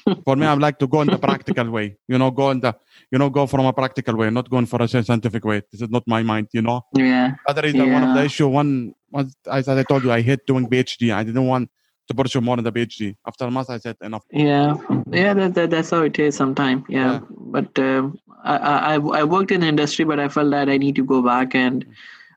for 0.25 0.35
me, 0.35 0.45
I 0.45 0.53
like 0.53 0.79
to 0.79 0.87
go 0.87 1.01
in 1.01 1.07
the 1.07 1.17
practical 1.17 1.69
way. 1.69 1.97
You 2.07 2.17
know, 2.17 2.31
go 2.31 2.51
in 2.51 2.59
the, 2.59 2.75
you 3.11 3.17
know, 3.17 3.29
go 3.29 3.47
from 3.47 3.65
a 3.65 3.73
practical 3.73 4.15
way, 4.15 4.29
not 4.29 4.49
going 4.49 4.65
for 4.65 4.81
a 4.81 4.87
scientific 4.87 5.43
way. 5.43 5.61
This 5.71 5.81
is 5.81 5.89
not 5.89 6.03
my 6.07 6.23
mind. 6.23 6.47
You 6.53 6.61
know, 6.61 6.81
Yeah, 6.93 7.35
other 7.47 7.61
reason 7.61 7.91
one 7.91 8.03
of 8.03 8.15
the 8.15 8.23
issue. 8.23 8.47
One, 8.47 8.93
was 9.11 9.35
as 9.49 9.67
I 9.69 9.83
told 9.83 10.03
you, 10.03 10.11
I 10.11 10.21
hate 10.21 10.45
doing 10.45 10.67
PhD. 10.67 11.13
I 11.13 11.23
didn't 11.23 11.45
want 11.45 11.69
to 12.07 12.13
pursue 12.13 12.41
more 12.41 12.57
in 12.57 12.63
the 12.63 12.71
PhD. 12.71 13.15
After 13.25 13.45
a 13.45 13.51
month, 13.51 13.69
I 13.69 13.77
said 13.79 13.97
enough. 14.01 14.23
yeah, 14.31 14.75
yeah. 15.11 15.33
That, 15.33 15.53
that 15.55 15.69
that's 15.69 15.89
how 15.89 16.01
it 16.03 16.17
is 16.19 16.35
sometimes. 16.35 16.83
Yeah, 16.89 17.13
Yeah. 17.13 17.19
but 17.29 17.77
um, 17.79 18.19
I, 18.43 18.55
I 18.57 18.93
I- 18.95 19.23
worked 19.23 19.51
in 19.51 19.61
the 19.61 19.67
industry, 19.67 20.05
but 20.05 20.19
I 20.19 20.27
felt 20.29 20.51
that 20.51 20.69
I 20.69 20.77
need 20.77 20.95
to 20.97 21.03
go 21.03 21.21
back 21.21 21.55
and 21.55 21.85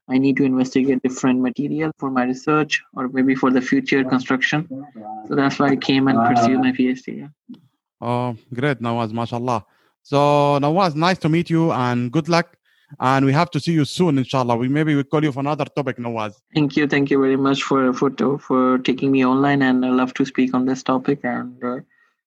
I 0.08 0.16
need 0.16 0.36
to 0.38 0.44
investigate 0.44 1.02
different 1.02 1.40
material 1.40 1.90
for 1.98 2.10
my 2.10 2.24
research 2.24 2.82
or 2.94 3.08
maybe 3.08 3.34
for 3.34 3.50
the 3.50 3.60
future 3.60 4.02
construction. 4.04 4.66
So 5.28 5.34
that's 5.34 5.58
why 5.58 5.68
I 5.68 5.76
came 5.76 6.08
and 6.08 6.16
pursued 6.28 6.60
my 6.60 6.72
PhD. 6.72 7.18
Yeah. 7.18 7.28
Oh, 8.00 8.36
great, 8.54 8.80
Nawaz, 8.80 9.12
mashallah. 9.12 9.66
So, 10.02 10.16
Nawaz, 10.62 10.94
nice 10.94 11.18
to 11.18 11.28
meet 11.28 11.50
you 11.50 11.72
and 11.72 12.10
good 12.10 12.28
luck. 12.30 12.56
And 13.00 13.26
we 13.26 13.32
have 13.32 13.50
to 13.50 13.60
see 13.60 13.72
you 13.72 13.84
soon, 13.84 14.18
inshallah. 14.18 14.56
We 14.56 14.68
maybe 14.68 14.94
we 14.94 15.04
call 15.04 15.22
you 15.22 15.30
for 15.30 15.40
another 15.40 15.66
topic, 15.66 15.98
Nawaz. 15.98 16.34
Thank 16.54 16.76
you, 16.76 16.86
thank 16.86 17.10
you 17.10 17.20
very 17.20 17.36
much 17.36 17.62
for 17.62 17.92
for 17.92 18.10
for 18.38 18.78
taking 18.78 19.12
me 19.12 19.24
online, 19.26 19.62
and 19.62 19.84
I 19.84 19.90
love 19.90 20.14
to 20.14 20.24
speak 20.24 20.54
on 20.54 20.64
this 20.64 20.82
topic. 20.82 21.20
And 21.22 21.62
uh, 21.62 21.80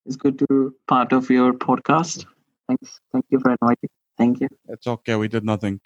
it's 0.06 0.16
good 0.16 0.38
to 0.40 0.46
be 0.50 0.76
part 0.88 1.14
of 1.14 1.30
your 1.30 1.54
podcast. 1.54 2.26
Thanks, 2.68 3.00
thank 3.12 3.26
you 3.30 3.40
for 3.40 3.52
inviting. 3.52 3.90
Thank 4.18 4.42
you. 4.42 4.50
It's 4.68 4.86
okay, 4.86 5.16
we 5.16 5.28
did 5.28 5.44
nothing. 5.44 5.80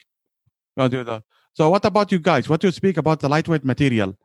We'll 0.75 0.89
do 0.89 1.03
that. 1.05 1.23
So, 1.53 1.69
what 1.69 1.85
about 1.85 2.11
you 2.11 2.19
guys? 2.19 2.49
What 2.49 2.59
do 2.59 2.67
you 2.67 2.73
speak 2.73 2.97
about 2.97 3.21
the 3.21 3.29
lightweight 3.29 3.63
material? 3.63 4.17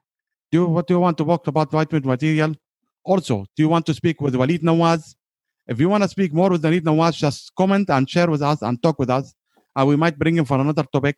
Do 0.50 0.58
you, 0.58 0.66
what 0.66 0.88
do 0.88 0.94
you 0.94 1.00
want 1.00 1.16
to 1.18 1.24
talk 1.24 1.46
about 1.46 1.72
lightweight 1.72 2.04
material? 2.04 2.56
Also, 3.04 3.46
do 3.56 3.62
you 3.62 3.68
want 3.68 3.86
to 3.86 3.94
speak 3.94 4.20
with 4.20 4.34
Walid 4.34 4.62
Nawaz? 4.62 5.14
If 5.68 5.78
you 5.78 5.88
want 5.88 6.02
to 6.02 6.08
speak 6.08 6.34
more 6.34 6.50
with 6.50 6.64
Walid 6.64 6.84
Nawaz, 6.84 7.16
just 7.16 7.54
comment 7.54 7.88
and 7.88 8.10
share 8.10 8.28
with 8.28 8.42
us 8.42 8.62
and 8.62 8.82
talk 8.82 8.98
with 8.98 9.10
us, 9.10 9.32
and 9.76 9.88
we 9.88 9.96
might 9.96 10.18
bring 10.18 10.36
him 10.36 10.44
for 10.44 10.58
another 10.58 10.84
topic. 10.84 11.16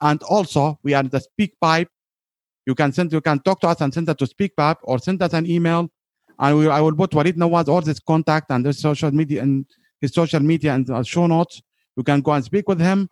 And 0.00 0.22
also, 0.24 0.78
we 0.82 0.94
are 0.94 1.02
the 1.02 1.20
Speak 1.20 1.54
Pipe. 1.60 1.88
You 2.66 2.74
can 2.74 2.92
send, 2.92 3.12
you 3.12 3.20
can 3.20 3.40
talk 3.40 3.60
to 3.60 3.68
us 3.68 3.80
and 3.80 3.92
send 3.92 4.08
that 4.08 4.18
to 4.18 4.26
Speak 4.26 4.56
Pipe 4.56 4.78
or 4.82 4.98
send 4.98 5.22
us 5.22 5.32
an 5.34 5.46
email, 5.46 5.90
and 6.38 6.58
we, 6.58 6.68
I 6.68 6.80
will 6.80 6.94
put 6.94 7.14
Walid 7.14 7.36
Nawaz 7.36 7.68
all 7.68 7.82
his 7.82 8.00
contact 8.00 8.50
and 8.50 8.64
his 8.64 8.80
social 8.80 9.10
media 9.10 9.42
and 9.42 9.66
his 10.00 10.12
social 10.12 10.40
media 10.40 10.74
and 10.74 10.88
uh, 10.90 11.02
show 11.02 11.26
notes. 11.26 11.60
You 11.96 12.02
can 12.02 12.20
go 12.22 12.32
and 12.32 12.44
speak 12.44 12.68
with 12.68 12.80
him, 12.80 13.08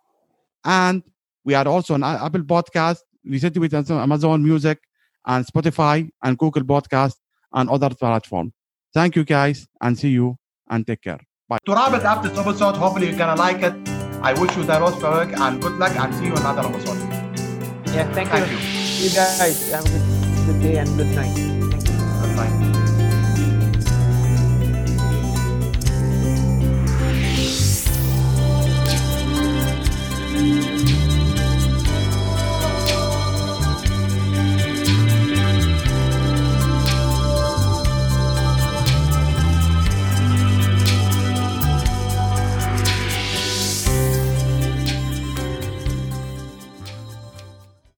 and 0.65 1.03
we 1.45 1.55
are 1.55 1.69
also 1.69 1.95
on 1.95 2.03
Apple 2.03 2.43
Podcast, 2.43 2.99
recently 3.25 3.61
with 3.61 3.75
Amazon 3.75 4.43
Music 4.43 4.79
and 5.27 5.47
Spotify 5.47 6.09
and 6.23 6.39
Google 6.39 6.63
Podcast 6.63 7.17
and 7.53 7.69
other 7.69 7.91
platforms. 7.91 8.53
Thank 8.95 9.17
you 9.17 9.25
guys 9.25 9.67
and 9.81 9.99
see 9.99 10.11
you 10.11 10.37
and 10.69 10.87
take 10.87 11.03
care. 11.03 11.21
Bye. 11.49 11.59
To 11.67 11.73
wrap 11.73 11.95
it 11.95 12.05
up 12.05 12.23
this 12.23 12.37
episode, 12.37 12.77
hopefully 12.77 13.09
you're 13.09 13.19
gonna 13.19 13.39
like 13.39 13.63
it. 13.63 13.92
I 14.25 14.33
wish 14.41 14.57
you 14.57 14.63
the 14.63 14.79
most 14.79 15.03
work 15.03 15.33
and 15.37 15.61
good 15.61 15.73
luck 15.79 15.97
and 15.97 16.15
see 16.15 16.27
you 16.27 16.35
another 16.35 16.63
episode. 16.69 16.99
Yeah, 17.93 18.11
thank, 18.13 18.31
Thank 18.31 18.51
you. 18.51 18.57
you. 18.57 19.05
You 19.05 19.11
guys 19.11 19.73
have 19.73 19.85
a 19.85 19.89
good, 19.89 20.47
good 20.47 20.63
day 20.63 20.79
and 20.79 20.89
good 20.97 21.09
night. 21.09 21.35
Good 21.35 22.37
night. 22.37 22.82